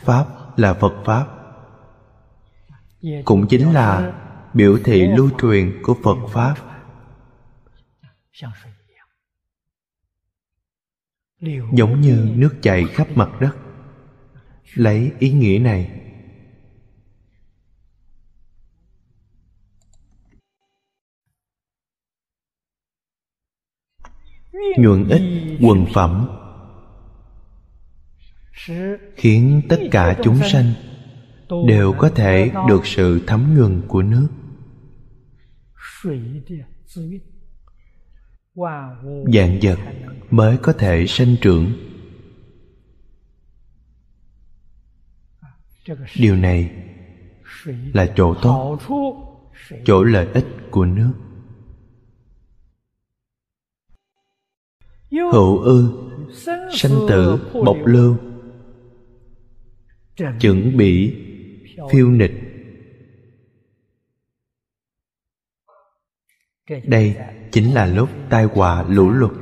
[0.00, 0.26] Pháp
[0.56, 1.26] là phật pháp.
[3.24, 4.12] Cũng chính là
[4.54, 6.54] biểu thị lưu truyền của phật pháp
[11.72, 13.56] giống như nước chảy khắp mặt đất.
[14.74, 16.00] Lấy ý nghĩa này.
[24.78, 25.22] Nhuận ích
[25.60, 26.28] quần phẩm.
[29.16, 30.72] Khiến tất cả chúng sanh
[31.66, 34.28] đều có thể được sự thấm nhuần của nước
[39.34, 39.78] dạng vật
[40.30, 41.72] mới có thể sanh trưởng.
[46.16, 46.70] Điều này
[47.94, 48.78] là chỗ tốt,
[49.84, 51.12] chỗ lợi ích của nước.
[55.10, 56.10] Hữu ư,
[56.72, 58.16] sanh tử bộc lưu,
[60.40, 61.14] chuẩn bị
[61.90, 62.32] phiêu nịch.
[66.84, 67.16] Đây
[67.52, 69.32] chính là lúc tai họa lũ lụt.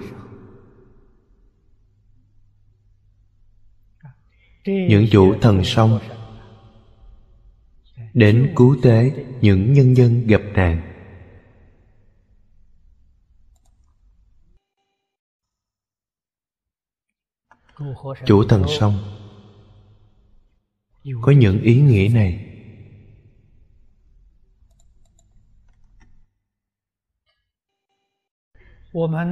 [4.64, 5.98] Những chủ thần sông
[8.14, 10.94] đến cứu tế những nhân dân gặp nạn.
[18.26, 18.98] Chủ thần sông,
[21.22, 22.47] có những ý nghĩa này.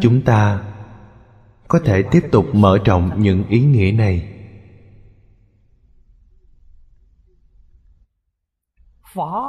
[0.02, 0.72] Chúng ta
[1.68, 4.32] có thể tiếp tục mở rộng những ý nghĩa này.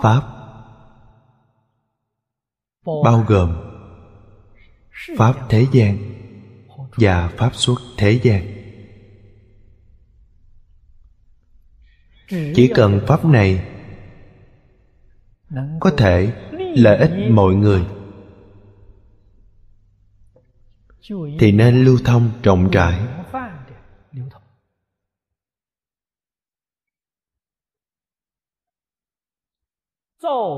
[0.04, 0.22] Pháp.
[3.04, 3.58] Bao gồm
[5.18, 5.98] pháp thế gian
[6.98, 8.54] và pháp xuất thế gian.
[12.30, 13.68] Chỉ cần pháp này
[15.80, 16.34] có thể
[16.76, 17.86] lợi ích mọi người
[21.40, 23.08] thì nên lưu thông rộng rãi.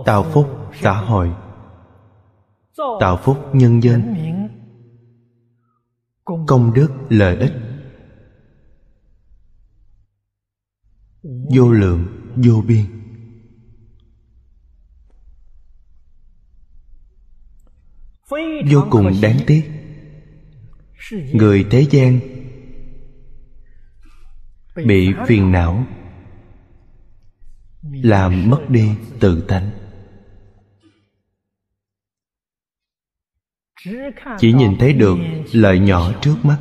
[0.05, 0.47] tạo phúc
[0.81, 1.31] xã hội.
[2.99, 4.15] Tạo phúc nhân dân.
[6.47, 7.53] Công đức lợi ích.
[11.55, 12.05] Vô lượng
[12.35, 12.85] vô biên.
[18.71, 19.78] Vô cùng đáng tiếc
[21.11, 22.19] người thế gian
[24.85, 25.85] bị phiền não,
[27.81, 29.69] làm mất đi tự tánh.
[34.37, 35.17] Chỉ nhìn thấy được
[35.53, 36.59] lợi nhỏ trước mắt.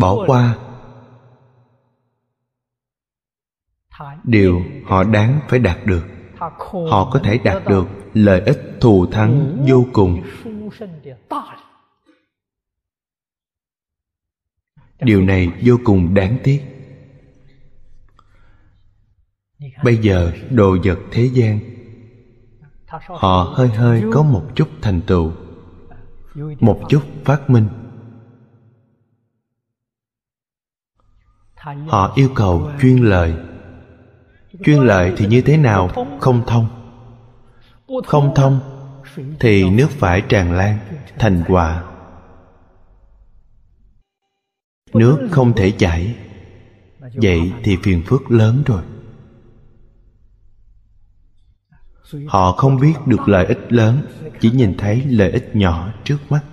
[0.00, 0.58] Bỏ qua
[4.24, 6.11] điều họ đáng phải đạt được
[6.90, 10.22] họ có thể đạt được lợi ích thù thắng vô cùng.
[15.00, 16.62] Điều này vô cùng đáng tiếc.
[19.84, 21.60] Bây giờ đồ vật thế gian,
[23.08, 25.32] họ hơi hơi có một chút thành tựu,
[26.60, 27.68] một chút phát minh.
[31.88, 33.34] Họ yêu cầu chuyên lời
[34.64, 35.90] chuyên lợi thì như thế nào?
[36.20, 36.66] Không thông.
[38.06, 38.60] Không thông
[39.40, 40.78] thì nước phải tràn lan,
[41.18, 41.84] thành quả.
[44.94, 46.16] Nước không thể chảy.
[47.14, 48.82] Vậy thì phiền phức lớn rồi.
[52.28, 54.02] Họ không biết được lợi ích lớn,
[54.40, 56.44] chỉ nhìn thấy lợi ích nhỏ trước mắt.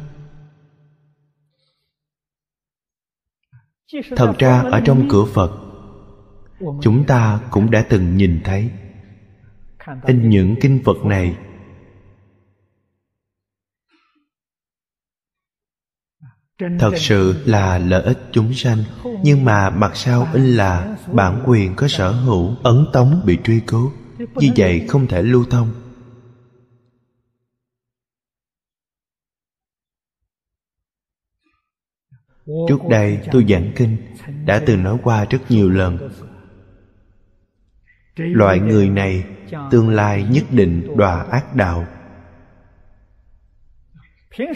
[4.16, 5.69] Thật ra, ở trong cửa phật
[6.82, 8.70] chúng ta cũng đã từng nhìn thấy.
[10.06, 11.38] In những kinh vật này,
[16.80, 18.84] thật sự là lợi ích chúng sanh.
[19.24, 23.60] Nhưng mà mặt sau in là bản quyền có sở hữu, ấn tống bị truy
[23.60, 23.92] cứu.
[24.18, 25.74] Như vậy không thể lưu thông.
[32.68, 33.98] Trước đây tôi giảng kinh,
[34.46, 36.10] đã từng nói qua rất nhiều lần
[38.20, 39.24] loại người này
[39.72, 41.86] tương lai nhất định đọa ác đạo.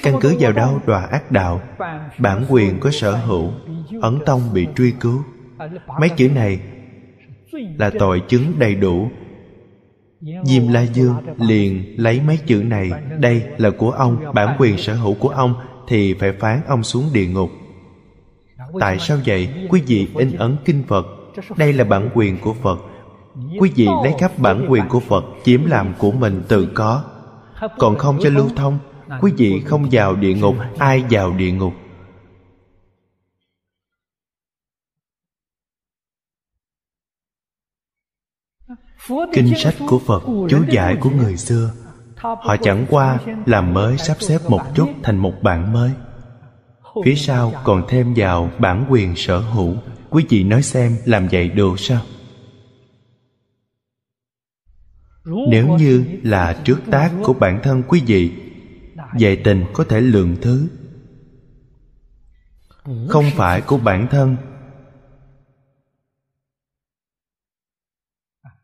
[0.03, 1.61] Căn cứ vào đâu đọa ác đạo?
[2.17, 3.51] Bản quyền có sở hữu,
[4.01, 5.23] ấn tông bị truy cứu.
[5.99, 6.59] Mấy chữ này
[7.77, 9.09] là tội chứng đầy đủ.
[10.43, 12.91] Diêm la dương liền lấy mấy chữ này.
[13.19, 15.55] Đây là của ông, bản quyền sở hữu của ông,
[15.87, 17.49] thì phải phán ông xuống địa ngục.
[18.79, 19.49] Tại sao vậy?
[19.69, 21.05] Quý vị in ấn kinh phật.
[21.57, 22.79] Đây là bản quyền của phật
[23.59, 27.03] quý vị lấy khắp bản quyền của phật chiếm làm của mình tự có.
[27.77, 28.79] còn không cho lưu thông
[29.21, 31.73] quý vị không vào địa ngục ai vào địa ngục?
[39.33, 41.71] kinh sách của phật chú giải của người xưa.
[42.17, 45.91] Họ chẳng qua làm mới sắp xếp một chút thành một bản mới.
[47.05, 49.75] Phía sau còn thêm vào bản quyền sở hữu.
[50.09, 52.01] Quý vị nói xem làm vậy được sao
[55.25, 58.31] nếu như là trước tác của bản thân quý vị
[59.19, 60.67] về tình có thể lượng thứ.
[63.09, 64.37] Không phải của bản thân.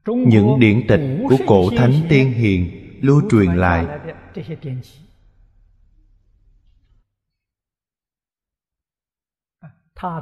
[0.06, 4.00] Những điển tịch của cổ thánh tiên hiền lưu truyền lại.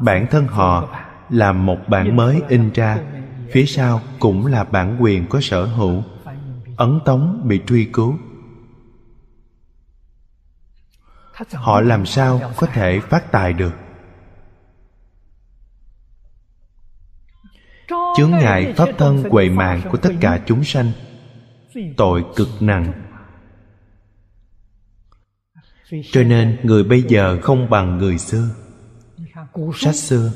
[0.01, 0.97] Bản thân họ
[1.29, 3.03] làm một bản mới in ra
[3.51, 6.03] phía sau cũng là bản quyền có sở hữu
[6.77, 8.17] ấn tống bị truy cứu.
[11.53, 13.73] Họ làm sao có thể phát tài được?
[18.17, 20.91] Chướng ngại pháp thân quầy mạng của tất cả chúng sanh.
[21.97, 23.03] Tội cực nặng.
[26.11, 28.49] Cho nên người bây giờ không bằng người xưa.
[29.75, 30.31] Sách xưa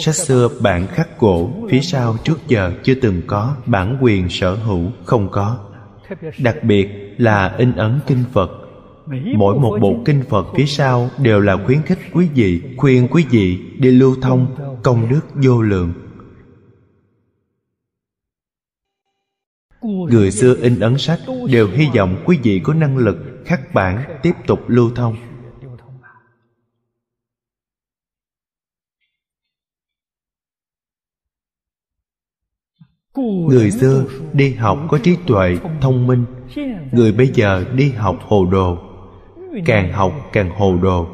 [0.00, 4.54] sách xưa bản khắc gỗ phía sau trước giờ chưa từng có, bản quyền sở
[4.54, 5.58] hữu không có.
[6.38, 6.88] Đặc biệt
[7.18, 8.50] là in ấn kinh phật.
[9.36, 13.24] Mỗi một bộ kinh phật phía sau đều là khuyến khích quý vị, khuyên quý
[13.30, 14.46] vị đi lưu thông
[14.82, 15.92] công đức vô lượng.
[19.82, 24.18] Người xưa in ấn sách đều hy vọng quý vị có năng lực khắc bản,
[24.22, 25.16] tiếp tục lưu thông.
[33.20, 36.24] Người xưa đi học có trí tuệ, thông minh.
[36.92, 38.78] Người bây giờ đi học hồ đồ.
[39.66, 41.06] Càng học càng hồ đồ.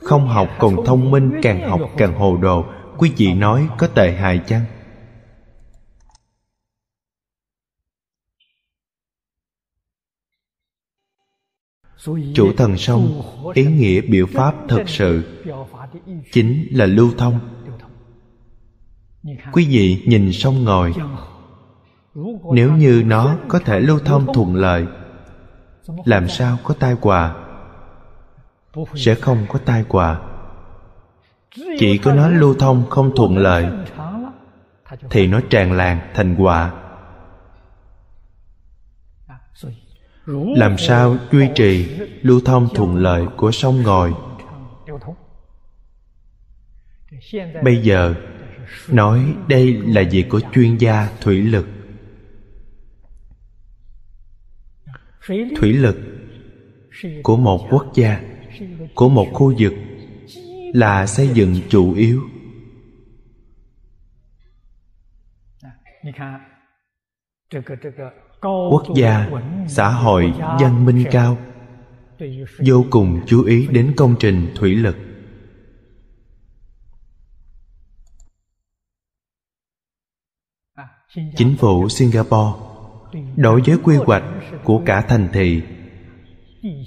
[0.00, 2.64] Không học còn thông minh, càng học càng hồ đồ.
[2.98, 4.64] Quý vị nói có tệ hại chăng?
[12.34, 13.22] Chủ thần sông,
[13.54, 15.22] ý nghĩa biểu pháp thật sự
[16.32, 17.55] chính là lưu thông
[19.52, 20.92] quý vị nhìn sông ngòi
[22.52, 24.86] nếu như nó có thể lưu thông thuận lợi,
[26.04, 27.34] làm sao có tai họa?
[28.94, 30.20] Sẽ không có tai họa.
[31.78, 33.66] Chỉ có nó lưu thông không thuận lợi,
[35.10, 36.72] thì nó tràn lan thành họa.
[40.56, 44.12] Làm sao duy trì lưu thông thuận lợi của sông ngòi
[47.62, 48.14] bây giờ
[48.88, 51.66] nói đây là việc của chuyên gia thủy lực.
[55.28, 55.96] Thủy lực
[57.22, 58.20] của một quốc gia,
[58.94, 59.72] của một khu vực
[60.74, 62.22] là xây dựng chủ yếu.
[68.42, 69.30] Quốc gia,
[69.68, 71.38] xã hội, văn minh cao,
[72.66, 74.96] vô cùng chú ý đến công trình thủy lực.
[81.14, 82.60] Chính phủ singapore
[83.36, 84.24] đối với quy hoạch
[84.64, 85.62] của cả thành thị,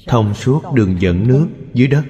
[0.08, 2.04] thông suốt đường dẫn nước dưới đất.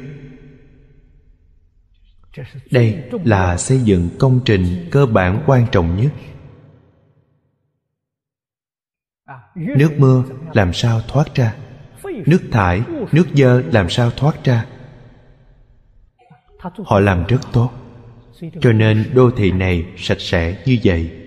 [2.71, 6.11] Đây là xây dựng công trình cơ bản quan trọng nhất.
[9.55, 10.23] Nước mưa
[10.53, 11.55] làm sao thoát ra?
[12.03, 12.81] Nước thải,
[13.11, 14.65] nước dơ làm sao thoát ra?
[16.85, 17.71] Họ làm rất tốt,
[18.61, 21.18] cho nên đô thị này sạch sẽ như vậy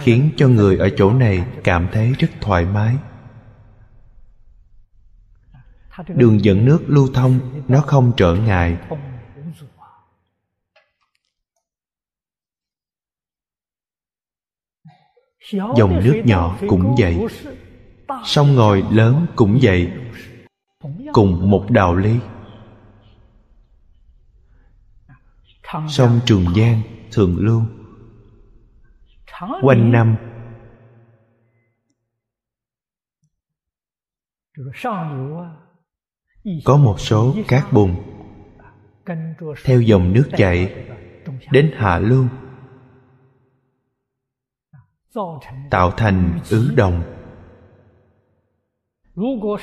[0.00, 2.96] khiến cho người ở chỗ này cảm thấy rất thoải mái.
[6.08, 8.76] Đường dẫn nước lưu thông, nó không trở ngại.
[15.52, 17.26] Dòng nước nhỏ cũng vậy.
[18.24, 19.92] Sông ngòi lớn cũng vậy.
[21.12, 22.16] Cùng một đạo lý.
[25.88, 26.82] Sông trường giang
[27.12, 27.62] thường lưu
[29.62, 30.16] quanh năm.
[36.64, 37.96] Có một số cát bùn.
[39.64, 40.86] Theo dòng nước chảy
[41.52, 42.26] đến hạ lưu.
[45.70, 47.02] Tạo thành ứ đồng.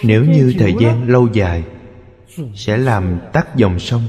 [0.03, 1.63] Nếu như thời gian lâu dài
[2.55, 4.01] sẽ làm tắt dòng sông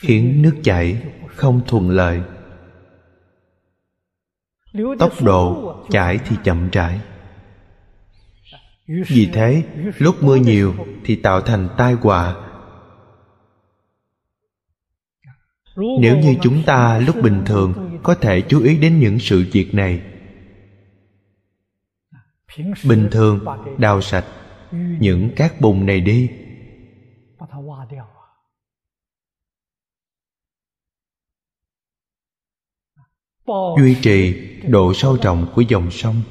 [0.00, 2.20] khiến nước chảy không thuận lợi.
[4.98, 7.00] Tốc độ chảy thì chậm rãi.
[8.86, 9.62] Vì thế,
[9.98, 12.36] lúc mưa nhiều thì tạo thành tai họa.
[15.76, 19.74] Nếu như chúng ta lúc bình thường có thể chú ý đến những sự việc
[19.74, 20.02] này.
[22.84, 23.44] Bình thường,
[23.78, 24.24] đào sạch
[25.00, 26.30] những cát bùn này đi.
[33.78, 36.22] Duy trì độ sâu trọng của dòng sông.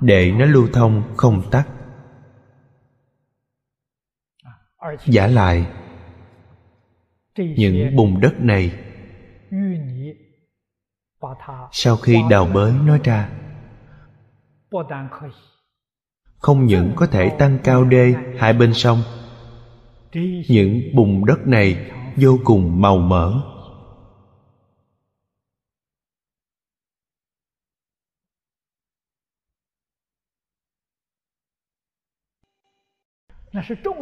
[0.00, 1.68] Để nó lưu thông không tắt.
[5.06, 5.66] Giả lại
[7.36, 8.72] những bùn đất này.
[11.72, 13.30] Sau khi đào bới nó ra
[16.38, 19.02] không những có thể tăng cao đê hai bên sông
[20.48, 23.42] những bùn đất này vô cùng màu mỡ.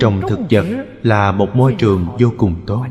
[0.00, 2.86] Trồng thực vật là một môi trường vô cùng tốt.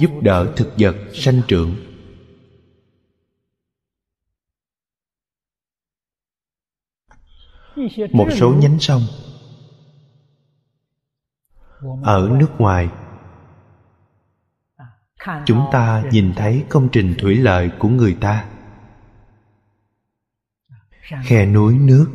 [0.00, 1.74] Giúp đỡ thực vật sanh trưởng.
[8.12, 9.02] Một số nhánh sông
[12.02, 12.88] ở nước ngoài,
[15.46, 18.48] chúng ta nhìn thấy công trình thủy lợi của người ta.
[21.22, 22.10] Khe núi, nước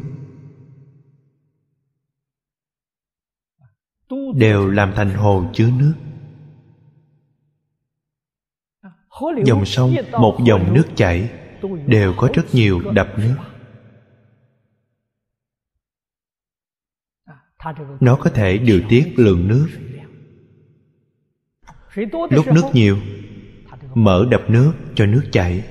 [4.36, 5.94] đều làm thành hồ chứa nước.
[9.46, 11.30] Dòng sông một dòng nước chảy
[11.88, 13.36] đều có rất nhiều đập nước.
[18.00, 19.68] Nó có thể điều tiết lượng nước.
[22.30, 22.98] Lúc nước nhiều,
[23.94, 25.64] mở đập nước cho nước chảy.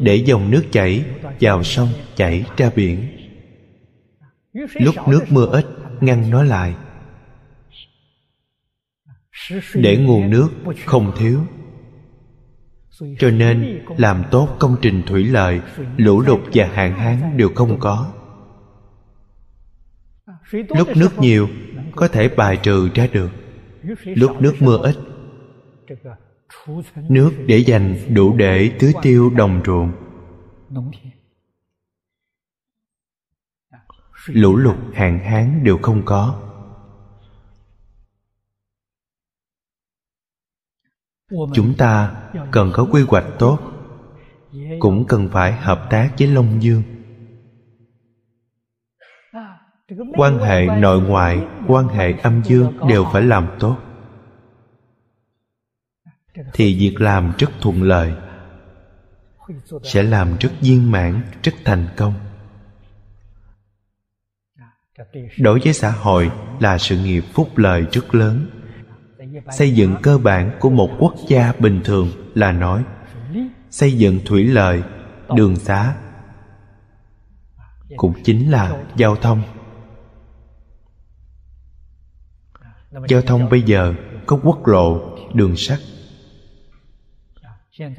[0.00, 1.04] Để dòng nước chảy
[1.40, 3.08] vào sông chảy ra biển.
[4.74, 5.66] Lúc nước mưa ít,
[6.00, 6.74] ngăn nó lại.
[9.74, 10.48] Để nguồn nước
[10.86, 11.40] không thiếu.
[13.18, 15.60] Cho nên làm tốt công trình thủy lợi,
[15.96, 18.13] lũ lụt và hạn hán đều không có
[20.54, 21.48] lúc nước nhiều,
[21.96, 23.30] có thể bài trừ ra được.
[24.04, 24.96] Lúc nước mưa ít,
[27.08, 29.92] nước để dành đủ để tưới tiêu đồng ruộng.
[34.26, 36.40] Lũ lụt, hạn hán đều không có.
[41.54, 42.22] Chúng ta
[42.52, 43.58] cần có quy hoạch tốt,
[44.80, 46.82] cũng cần phải hợp tác với long dương
[50.16, 53.76] quan hệ nội ngoại, quan hệ âm dương đều phải làm tốt.
[56.52, 58.12] Thì việc làm rất thuận lợi,
[59.82, 62.14] sẽ làm rất viên mãn, rất thành công.
[65.38, 66.30] Đối với xã hội
[66.60, 68.46] là sự nghiệp phúc lợi rất lớn.
[69.50, 72.84] Xây dựng cơ bản của một quốc gia bình thường là nói,
[73.70, 74.82] xây dựng thủy lợi,
[75.36, 75.96] đường xá
[77.96, 79.42] cũng chính là giao thông.
[83.08, 83.94] Giao thông bây giờ
[84.26, 85.78] có quốc lộ, đường sắt,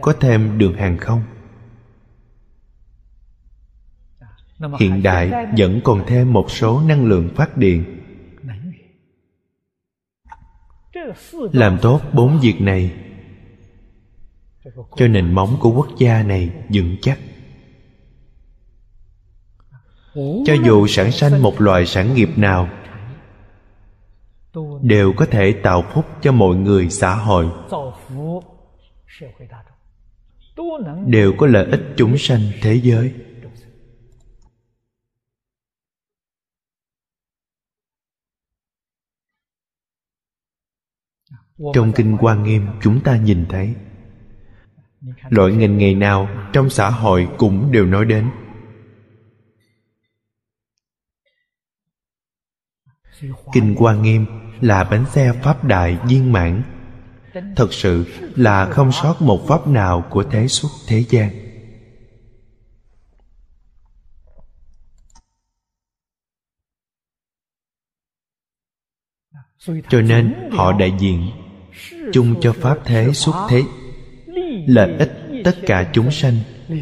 [0.02, 1.24] có thêm đường hàng không.
[4.80, 8.02] Hiện đại vẫn còn thêm một số năng lượng phát điện.
[11.32, 12.92] Làm tốt bốn việc này.
[14.96, 17.20] Cho nền móng của quốc gia này vững chắc.
[20.46, 22.70] Cho dù sản sanh một loại sản nghiệp nào
[24.82, 27.46] đều có thể tạo phúc cho mọi người xã hội.
[31.08, 33.14] Đều có lợi ích chúng sanh thế giới.
[41.74, 43.76] Trong kinh quan nghiêm, chúng ta nhìn thấy,
[45.30, 48.30] loại ngành nghề nào trong xã hội cũng đều nói đến.
[53.54, 56.64] Kinh quan nghiêm là bánh xe pháp đại viên mãn.
[57.56, 58.06] Thật sự
[58.36, 61.30] là không sót một pháp nào của thế xuất thế gian.
[69.90, 71.30] Cho nên họ đại diện
[72.14, 73.64] chung cho pháp thế xuất thế,
[74.68, 75.12] lợi ích
[75.44, 76.36] tất cả chúng sanh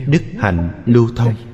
[0.08, 1.53] đức hạnh lưu thông.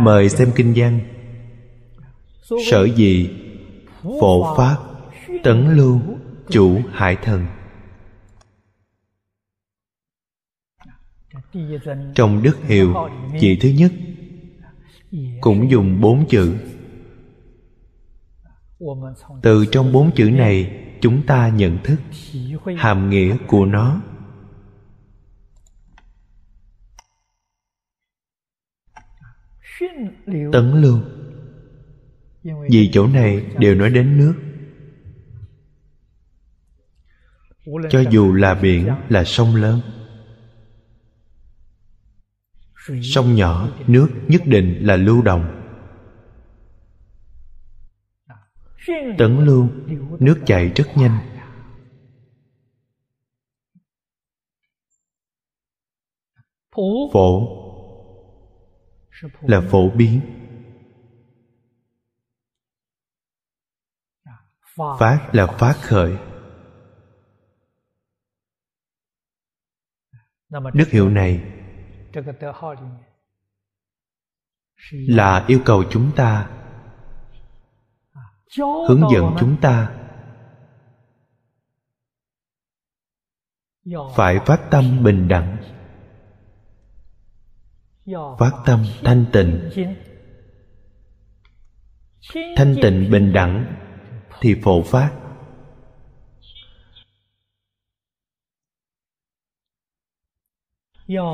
[0.00, 1.00] Mời xem kinh văn.
[2.70, 3.30] Sở dĩ
[4.02, 4.76] phổ pháp
[5.44, 6.00] tấn lưu
[6.48, 7.46] chủ hải thần.
[12.14, 12.94] Trong đức hiệu
[13.40, 13.92] chỉ thứ nhất
[15.40, 16.54] cũng dùng bốn chữ.
[19.42, 21.96] từ trong bốn chữ này chúng ta nhận thức
[22.76, 24.00] hàm nghĩa của nó
[30.52, 30.98] tấn lưu
[32.70, 34.34] vì chỗ này đều nói đến nước.
[37.90, 39.80] Cho dù là biển, là sông lớn.
[43.02, 45.62] Sông nhỏ, nước nhất định là lưu động
[49.18, 49.68] tấn lưu
[50.20, 51.18] nước chảy rất nhanh.
[57.12, 57.61] Phổ
[59.40, 60.20] là phổ biến.
[64.98, 66.18] Phát là phát khởi.
[70.74, 71.52] Đức hiệu này
[74.90, 76.50] là yêu cầu chúng ta,
[78.88, 79.98] hướng dẫn chúng ta
[84.16, 85.81] phải phát tâm bình đẳng
[88.38, 89.70] phát tâm thanh tịnh.
[92.56, 93.76] Thanh tịnh bình đẳng
[94.40, 95.18] thì phổ phát.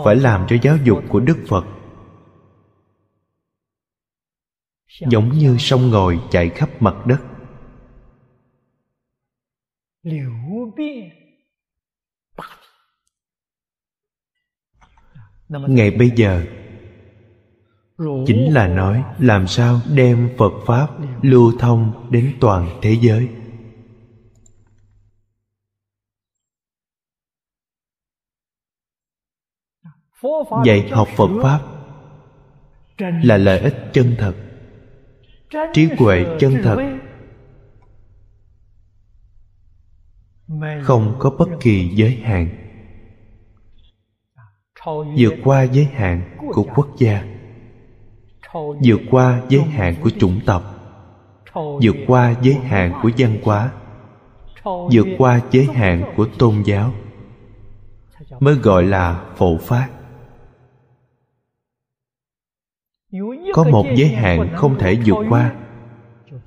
[0.05, 1.65] Phải làm cho giáo dục của đức phật
[5.01, 7.19] giống như sông ngòi chạy khắp mặt đất.
[15.49, 16.45] Ngày bây giờ
[18.27, 20.89] chính là nói làm sao đem phật pháp
[21.23, 23.29] lưu thông đến toàn thế giới.
[30.65, 31.61] Dạy học phật pháp
[32.99, 34.35] là lợi ích chân thật
[35.73, 36.99] trí huệ chân thật.
[40.83, 42.68] không có bất kỳ giới hạn
[45.17, 47.25] vượt qua giới hạn của quốc gia.
[48.55, 50.63] Vượt qua giới hạn của chủng tộc.
[51.55, 53.73] Vượt qua giới hạn của văn hóa.
[54.65, 56.93] Vượt qua giới hạn của tôn giáo.
[58.41, 59.89] Mới gọi là phổ phát
[63.55, 65.55] có một giới hạn không thể vượt qua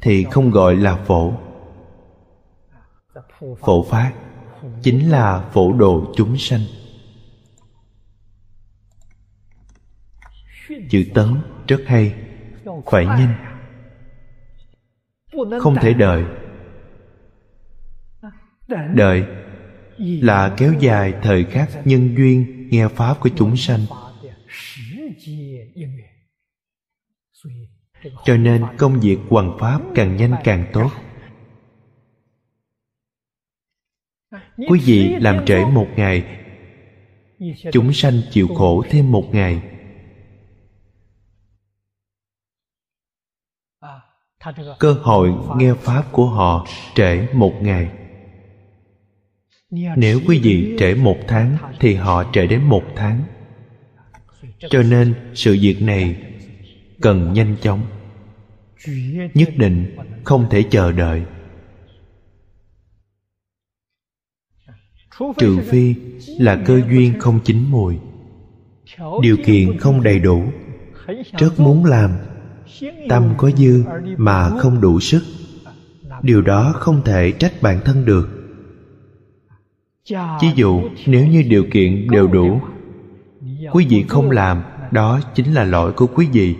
[0.02, 1.34] thì không gọi là phổ.
[3.60, 4.12] Phổ phát
[4.82, 6.62] chính là phổ độ chúng sanh
[10.90, 11.28] chữ tấn
[11.68, 12.14] rất hay.
[12.91, 13.34] Phải nhanh.
[15.60, 16.24] Không thể đợi.
[18.95, 19.26] Đợi
[19.98, 23.80] là kéo dài thời khắc nhân duyên nghe pháp của chúng sanh.
[28.26, 30.91] Cho nên công việc hoàn pháp càng nhanh càng tốt.
[34.70, 36.38] Quý vị làm trễ một ngày,
[37.72, 39.70] chúng sanh chịu khổ thêm một ngày.
[44.80, 47.89] Cơ hội nghe pháp của họ trễ một ngày.
[49.97, 53.23] Nếu quý vị trễ một tháng thì họ trễ đến một tháng.
[54.69, 56.15] Cho nên sự việc này
[57.01, 57.81] cần nhanh chóng.
[59.34, 61.22] Nhất định không thể chờ đợi.
[65.38, 65.95] Trừ phi
[66.39, 67.97] là cơ duyên không chín mùi.
[69.22, 70.43] Điều kiện không đầy đủ.
[71.38, 72.11] Rất muốn làm
[73.10, 73.84] tâm có dư
[74.18, 75.23] mà không đủ sức.
[76.22, 78.30] Điều đó không thể trách bản thân được.
[80.41, 82.61] Ví dụ, nếu như điều kiện đều đủ,
[83.72, 86.56] quý vị không làm, đó chính là lỗi của quý vị.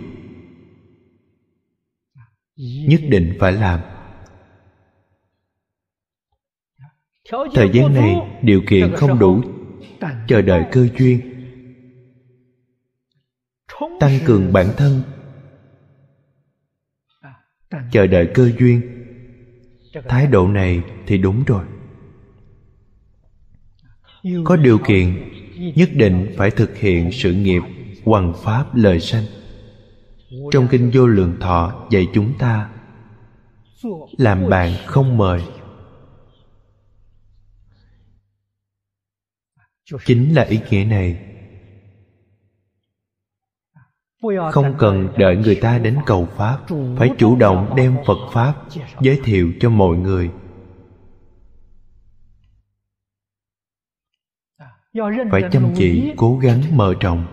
[2.88, 3.80] Nhất định phải làm.
[7.54, 9.40] Thời gian này, điều kiện không đủ.
[10.28, 11.20] Chờ đợi cơ duyên.
[14.00, 15.02] Tăng cường bản thân
[17.92, 18.80] chờ đợi cơ duyên.
[20.08, 21.64] Thái độ này thì đúng rồi.
[24.44, 25.32] Có điều kiện,
[25.76, 27.62] nhất định phải thực hiện sự nghiệp
[28.04, 29.24] hoằng pháp lời sanh.
[30.52, 32.70] Trong kinh vô lượng thọ dạy chúng ta,
[34.18, 35.42] làm bạn không mời.
[40.04, 41.31] Chính là ý nghĩa này
[44.52, 46.58] không cần đợi người ta đến cầu pháp,
[46.98, 48.54] phải chủ động đem phật pháp
[49.00, 50.30] giới thiệu cho mọi người.
[55.30, 57.26] Phải chăm chỉ, cố gắng, mở rộng.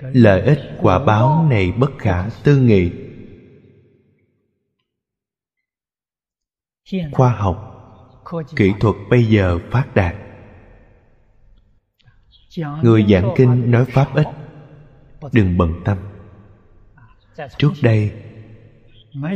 [0.00, 2.90] Lợi ích, quả báo này bất khả tư nghị.
[7.12, 7.73] Khoa học
[8.56, 10.14] kỹ thuật bây giờ phát đạt.
[12.82, 14.26] Người giảng kinh nói pháp ít.
[15.32, 15.98] Đừng bận tâm.
[17.58, 18.12] Trước đây,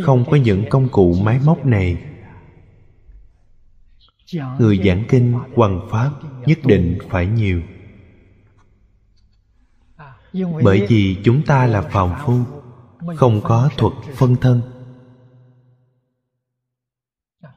[0.02, 2.04] không có những công cụ máy móc này.
[4.58, 6.10] Người giảng kinh hoằng pháp
[6.46, 7.62] nhất định phải nhiều.
[10.62, 12.38] Bởi vì chúng ta là phàm phu,
[13.16, 14.77] không có thuật phân thân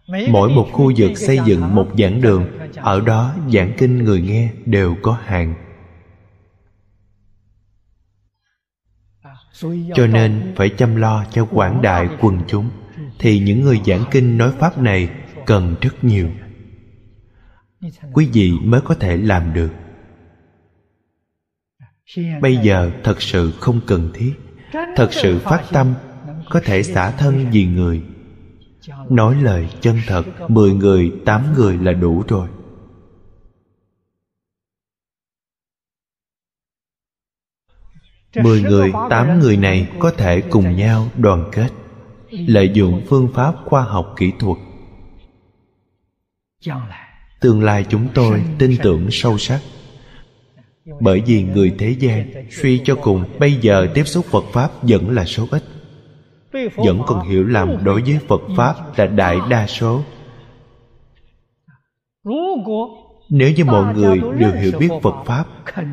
[0.07, 2.45] mỗi một khu vực xây dựng một giảng đường
[2.75, 5.55] ở đó giảng kinh người nghe đều có hạn
[9.95, 12.69] cho nên phải chăm lo cho quảng đại quần chúng
[13.19, 15.09] thì những người giảng kinh nói pháp này
[15.45, 16.29] cần rất nhiều.
[18.13, 19.71] quý vị mới có thể làm được.
[22.41, 24.33] Bây giờ thật sự không cần thiết.
[24.95, 25.93] Thật sự phát tâm
[26.49, 28.01] có thể xả thân vì người
[29.09, 32.47] nói lời chân thật, mười người, tám người là đủ rồi.
[38.35, 41.69] Mười người, tám người này có thể cùng nhau đoàn kết,
[42.29, 44.57] lợi dụng phương pháp khoa học kỹ thuật.
[47.41, 49.61] Tương lai chúng tôi tin tưởng sâu sắc.
[50.99, 55.09] Bởi vì người thế gian suy cho cùng, bây giờ tiếp xúc phật pháp vẫn
[55.09, 55.63] là số ít
[56.75, 60.01] vẫn còn hiểu lầm đối với phật pháp là đại đa số.
[63.29, 65.45] Nếu như mọi người đều hiểu biết phật pháp,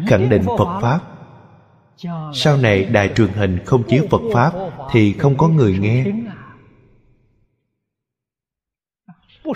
[0.06, 1.00] khẳng định phật pháp,
[2.34, 4.52] sau này đài truyền hình không chiếu phật pháp
[4.90, 6.04] thì không có người nghe.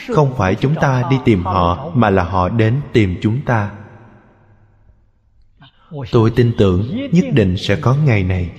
[0.08, 3.70] Không phải chúng ta đi tìm họ, mà là họ đến tìm chúng ta.
[6.12, 8.50] Tôi tin tưởng nhất định sẽ có ngày này.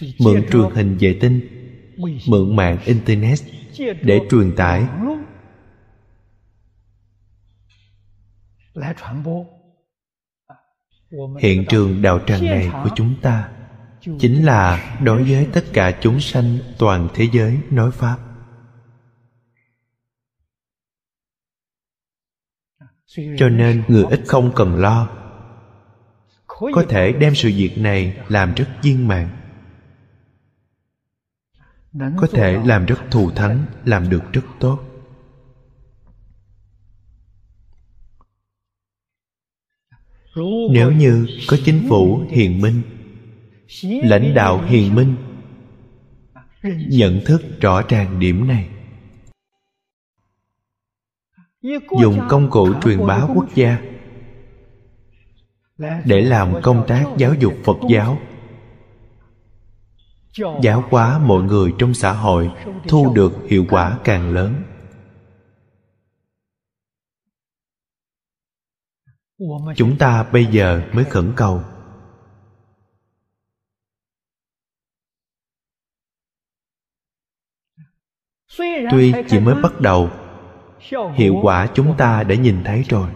[0.00, 1.40] Mượn truyền hình vệ tinh
[2.28, 3.38] mượn mạng internet
[3.78, 4.86] để truyền tải.
[11.40, 13.50] hiện trường đạo tràng này của chúng ta
[14.18, 18.18] chính là đối với tất cả chúng sanh toàn thế giới nói pháp.
[23.36, 25.08] Cho nên người ít không cần lo.
[26.46, 29.43] Có thể đem sự việc này làm rất viên mạng
[31.94, 34.78] có thể làm rất thù thắng làm được rất tốt.
[40.70, 42.82] Nếu như có chính phủ hiền minh
[43.82, 45.16] lãnh đạo hiền minh
[46.88, 48.68] nhận thức rõ ràng điểm này
[52.00, 53.78] dùng công cụ truyền bá quốc gia
[56.04, 58.18] để làm công tác giáo dục phật giáo
[60.62, 62.50] giáo hóa mọi người trong xã hội,
[62.88, 64.62] thu được hiệu quả càng lớn.
[69.76, 71.62] Chúng ta bây giờ mới khẩn cầu.
[78.90, 80.10] Tuy chỉ mới bắt đầu,
[81.14, 83.10] hiệu quả chúng ta đã nhìn thấy rồi.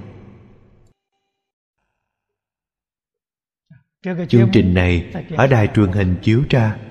[4.29, 6.88] Chương trình này ở đài truyền hình chiếu ra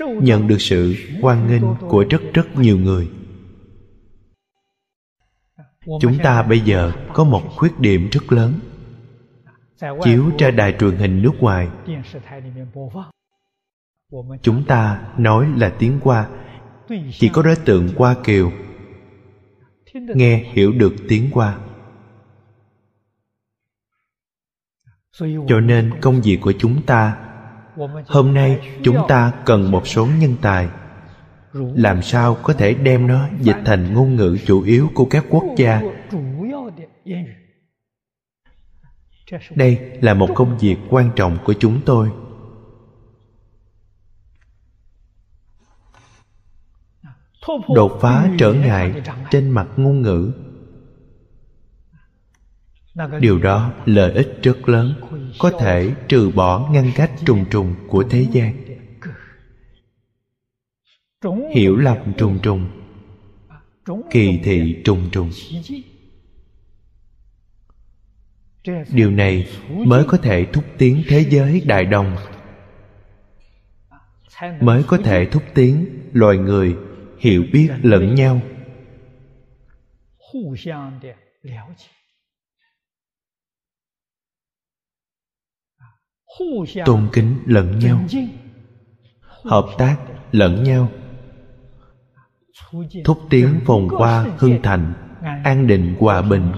[0.00, 3.10] nhận được sự hoan nghênh của rất rất nhiều người.
[6.00, 8.52] Chúng ta bây giờ có một khuyết điểm rất lớn.
[10.02, 11.68] Chiếu ra đài truyền hình nước ngoài.
[14.42, 16.28] Chúng ta nói là tiếng hoa.
[17.12, 18.52] Chỉ có đối tượng hoa kiều
[19.94, 21.58] nghe hiểu được tiếng hoa.
[25.48, 27.16] Cho nên công việc của chúng ta
[28.06, 30.68] hôm nay chúng ta cần một số nhân tài.
[31.74, 35.44] Làm sao có thể đem nó dịch thành ngôn ngữ chủ yếu của các quốc
[35.56, 35.82] gia?
[39.54, 42.10] Đây là một công việc quan trọng của chúng tôi.
[47.74, 50.32] Đột phá trở ngại trên mặt ngôn ngữ
[53.20, 54.94] điều đó lợi ích rất lớn,
[55.38, 58.56] có thể trừ bỏ ngăn cách trùng trùng của thế gian.
[61.54, 62.66] Hiểu lầm trùng trùng,
[64.10, 65.30] kỳ thị trùng trùng.
[68.92, 72.16] Điều này mới có thể thúc tiến thế giới đại đồng.
[74.60, 76.76] Mới có thể thúc tiến loài người
[77.18, 78.40] hiểu biết lẫn nhau.
[86.84, 88.00] Tôn kính lẫn nhau.
[89.44, 89.96] Hợp tác
[90.32, 90.88] lẫn nhau.
[93.04, 94.92] Thúc tiến phồn hoa hưng thành,
[95.44, 96.52] an định hòa bình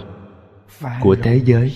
[1.00, 1.72] của thế giới.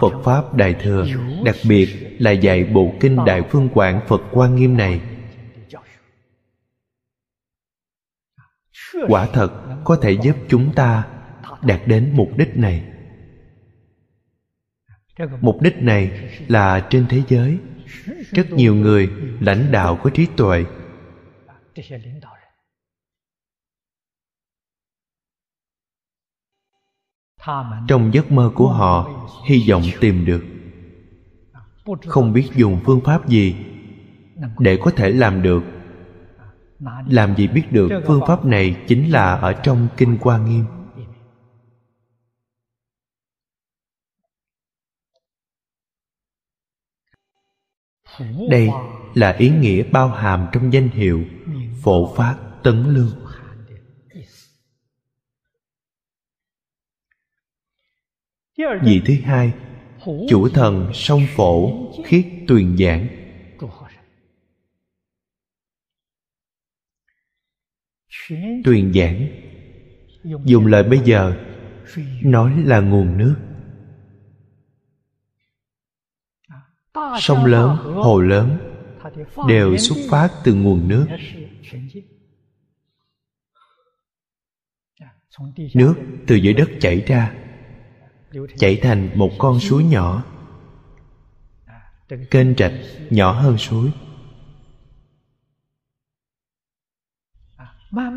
[0.00, 1.06] Phật Pháp Đại Thừa,
[1.44, 5.00] Đặc biệt là dạy bộ kinh Đại Phương Quảng Phật Quan Nghiêm này.
[9.08, 9.50] Quả thật
[9.84, 11.21] có thể giúp chúng ta
[11.64, 12.84] đạt đến mục đích này.
[15.40, 17.58] Mục đích này là trên thế giới,
[18.32, 19.10] Rất nhiều người
[19.40, 20.64] lãnh đạo có trí tuệ.
[27.88, 29.10] Trong giấc mơ của họ,
[29.48, 30.44] hy vọng tìm được.
[32.06, 33.56] Không biết dùng phương pháp gì
[34.58, 35.62] để có thể làm được.
[37.06, 40.64] Làm gì biết được phương pháp này chính là ở trong kinh quan nghiêm.
[48.50, 48.68] Đây
[49.14, 51.24] là ý nghĩa bao hàm trong danh hiệu
[51.82, 53.22] phổ phát tấn lương.
[58.82, 59.52] Vị thứ hai,
[60.28, 61.72] chủ thần sông phổ
[62.04, 63.08] khiết tuyền giảng.
[68.64, 69.28] Tuyền giảng,
[70.44, 71.36] dùng lời bây giờ,
[72.22, 73.51] nói là nguồn nước.
[77.20, 78.58] Sông lớn hồ lớn
[79.48, 81.06] đều xuất phát từ nguồn nước.
[85.74, 85.94] nước
[86.26, 87.34] từ dưới đất chảy ra
[88.58, 90.24] chảy thành một con suối nhỏ.
[92.30, 92.72] Kênh rạch
[93.10, 93.92] nhỏ hơn suối.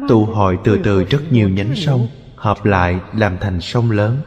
[0.08, 4.22] Tụ hội từ từ rất nhiều nhánh sông hợp lại làm thành sông lớn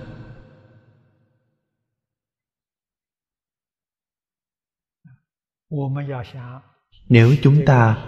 [7.09, 8.07] nếu chúng ta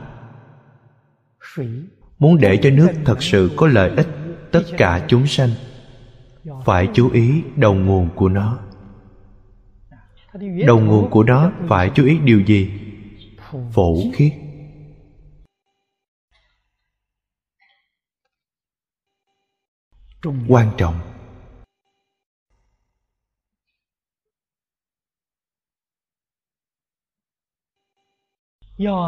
[2.19, 4.09] muốn để cho nước thật sự có lợi ích,
[4.53, 5.51] tất cả chúng sanh
[6.65, 8.59] phải chú ý đầu nguồn của nó.
[10.67, 12.71] Đầu nguồn của nó phải chú ý điều gì?
[13.73, 14.33] Phổ khiết.
[20.49, 21.10] Quan trọng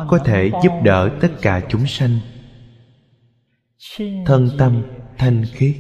[0.09, 2.19] có thể giúp đỡ tất cả chúng sanh.
[4.27, 4.83] Thân tâm
[5.19, 5.77] thanh khiết.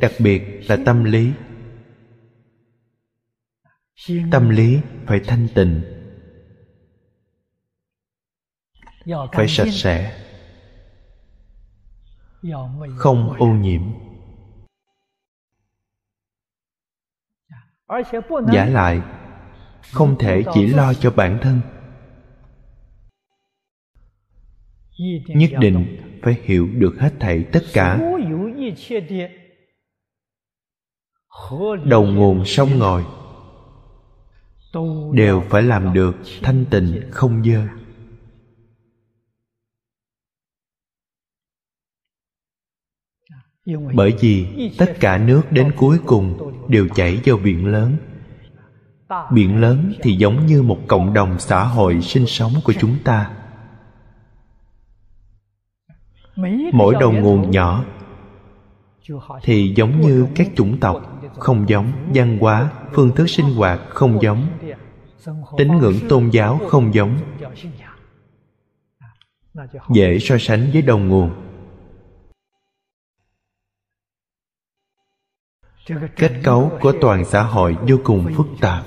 [0.00, 1.32] Đặc biệt là tâm lý.
[4.30, 5.82] Tâm lý phải thanh tịnh.
[9.32, 10.18] Phải sạch sẽ.
[12.96, 13.82] Không ô nhiễm.
[18.52, 19.00] Giả lại
[19.90, 21.60] không thể chỉ lo cho bản thân.
[25.26, 28.00] Nhất định phải hiểu được hết thảy tất cả.
[31.84, 33.04] Đầu nguồn sông ngòi
[35.12, 37.66] đều phải làm được thanh tịnh không dơ.
[43.94, 44.46] Bởi vì
[44.78, 47.96] tất cả nước đến cuối cùng đều chảy vào biển lớn
[49.32, 53.30] biển lớn thì giống như một cộng đồng xã hội sinh sống của chúng ta.
[56.72, 57.84] Mỗi đầu nguồn nhỏ
[59.42, 64.22] thì giống như các chủng tộc, không giống, văn hóa, phương thức sinh hoạt không
[64.22, 64.46] giống,
[65.56, 67.16] tín ngưỡng tôn giáo không giống.
[69.94, 71.30] Dễ so sánh với đầu nguồn.
[76.16, 78.84] Kết cấu của toàn xã hội vô cùng phức tạp.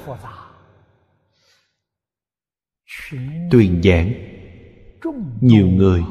[3.51, 4.13] Tuyền giảng,
[5.41, 6.03] nhiều người.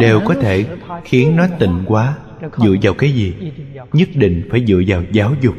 [0.00, 2.18] Đều có thể khiến nó tịnh quá,
[2.56, 3.52] dựa vào cái gì?
[3.92, 5.54] Nhất định phải dựa vào giáo dục.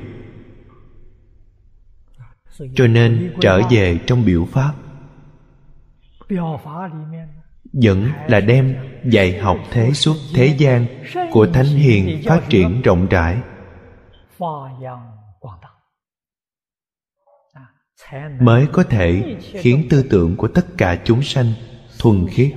[2.75, 4.73] Cho nên trở về trong biểu pháp
[7.73, 8.75] vẫn là đem
[9.05, 10.85] dạy học thế suốt thế gian
[11.31, 13.37] của thánh hiền phát triển rộng rãi.
[18.41, 21.53] Mới có thể khiến tư tưởng của tất cả chúng sanh
[21.99, 22.53] thuần khiết.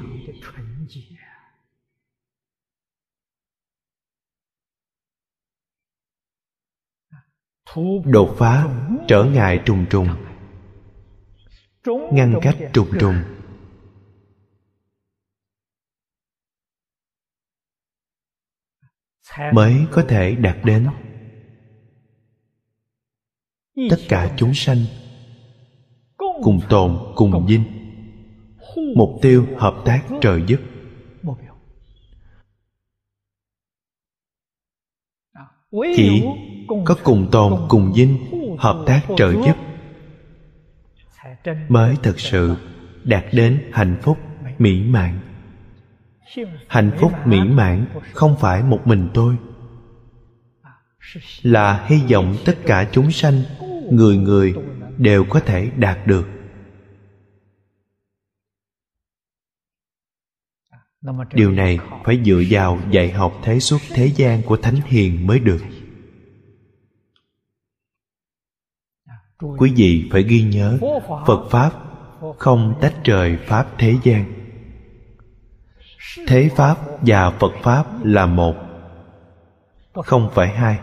[8.04, 8.68] Đột phá
[9.08, 10.08] trở ngại trùng trùng,
[12.12, 13.14] ngăn cách trùng trùng.
[19.52, 20.86] Mới có thể đạt đến.
[23.90, 24.78] Tất cả chúng sanh
[26.16, 27.64] cùng tồn, cùng dinh
[28.96, 30.60] mục tiêu hợp tác trợ giúp
[35.96, 36.24] chỉ
[36.86, 38.18] có cùng tồn, cùng dinh
[38.58, 39.56] hợp tác trợ giúp
[41.68, 42.56] mới thực sự
[43.04, 44.18] đạt đến hạnh phúc,
[44.58, 45.18] mỹ mãn
[46.68, 49.36] hạnh phúc mỹ mãn không phải một mình tôi.
[51.42, 53.42] Là hy vọng tất cả chúng sanh,
[53.90, 54.54] người người
[54.98, 56.28] đều có thể đạt được.
[61.34, 65.38] Điều này phải dựa vào dạy học thế xuất thế gian của thánh hiền mới
[65.38, 65.60] được.
[69.58, 70.78] Quý vị phải ghi nhớ,
[71.26, 71.72] phật pháp
[72.38, 74.41] không tách rời pháp thế gian
[76.26, 78.54] thế pháp và phật pháp là một,
[79.94, 80.78] không phải hai.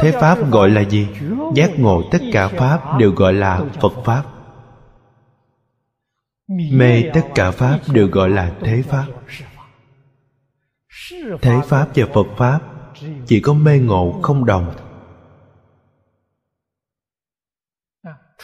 [0.00, 1.08] Thế pháp gọi là gì?
[1.54, 4.24] Giác ngộ tất cả pháp đều gọi là phật pháp.
[6.72, 9.06] Mê tất cả pháp đều gọi là thế pháp.
[11.42, 12.60] Thế pháp và phật pháp
[13.26, 14.76] chỉ có mê ngộ không đồng.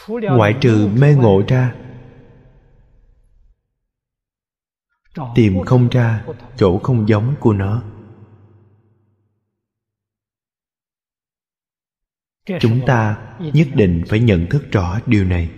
[0.07, 1.75] Ngoại trừ mê ngộ ra
[5.35, 6.25] tìm không ra,
[6.57, 7.83] chỗ không giống của nó.
[12.59, 15.51] Chúng ta nhất định phải nhận thức rõ điều này.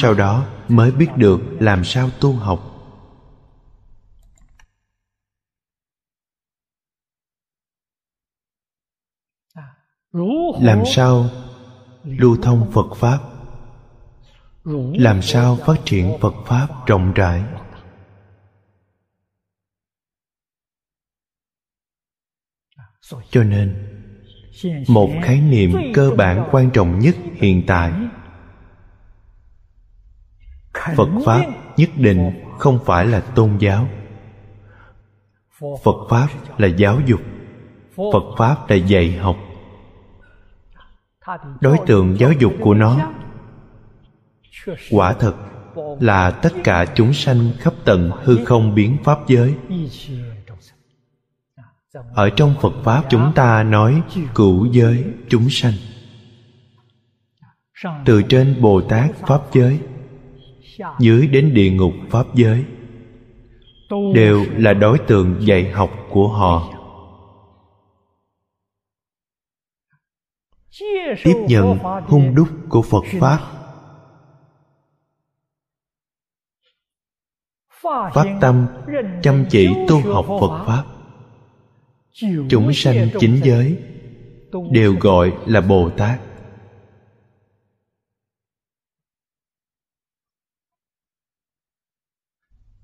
[0.00, 2.66] Sau đó mới biết được làm sao tu học.
[10.60, 11.30] Làm sao
[12.04, 13.29] lưu thông phật pháp?
[14.64, 17.42] Làm sao phát triển phật pháp rộng rãi?
[23.30, 23.86] Cho nên,
[24.88, 27.92] một khái niệm cơ bản quan trọng nhất hiện tại.
[30.96, 31.46] Phật pháp
[31.76, 33.88] nhất định không phải là tôn giáo.
[35.60, 36.28] Phật pháp
[36.58, 37.20] là giáo dục.
[37.96, 39.36] Phật pháp là dạy học.
[41.60, 43.12] Đối tượng giáo dục của nó
[44.90, 45.34] quả thật
[46.00, 49.54] là tất cả chúng sanh khắp tận hư không biến pháp giới.
[52.14, 54.02] Ở trong phật pháp chúng ta nói
[54.34, 55.72] cửu giới chúng sanh.
[58.04, 59.80] Từ trên bồ tát pháp giới,
[60.98, 62.64] dưới đến địa ngục pháp giới,
[64.14, 66.72] đều là đối tượng dạy học của họ.
[71.24, 73.59] Tiếp nhận hung đúc của phật pháp
[77.82, 78.66] phát tâm,
[79.22, 80.84] chăm chỉ tu học phật pháp.
[82.48, 83.78] Chúng sanh chính giới
[84.70, 86.20] đều gọi là bồ tát.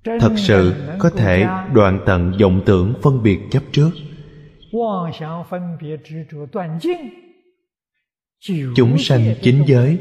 [0.05, 3.91] Thật sự có thể đoạn tận vọng tưởng phân biệt chấp trước.
[8.77, 9.99] Chúng sanh chính giới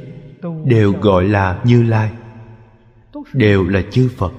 [0.66, 2.12] đều gọi là như lai,
[3.34, 4.32] đều là chư phật.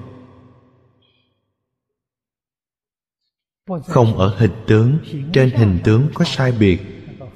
[3.87, 4.97] Không ở hình tướng,
[5.33, 6.81] trên hình tướng có sai biệt,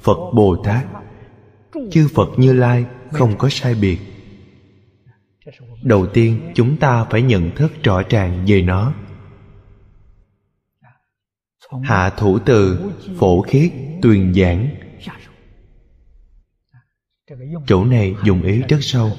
[0.01, 0.85] phật bồ tát.
[1.91, 3.99] Chư phật như lai không có sai biệt.
[5.83, 8.93] Đầu tiên, chúng ta phải nhận thức rõ ràng về nó.
[11.83, 13.71] Hạ thủ từ, phổ khiết,
[14.01, 14.69] tuyền giảng.
[17.67, 19.11] Chỗ này dùng ý rất sâu.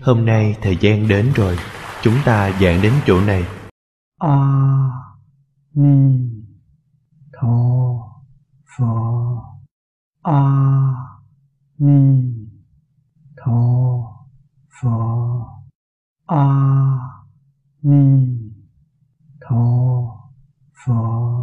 [0.00, 1.58] Hôm nay thời gian đến rồi,
[2.02, 3.44] chúng ta giảng đến chỗ này.
[4.18, 4.36] À.
[5.72, 6.44] 弥
[7.30, 8.24] 陀
[8.64, 9.60] 佛
[10.22, 11.20] 阿
[11.76, 12.50] 弥
[13.36, 14.26] 陀
[14.68, 15.64] 佛
[16.26, 17.22] 阿
[17.78, 18.52] 弥
[19.38, 20.32] 陀
[20.72, 21.40] 佛。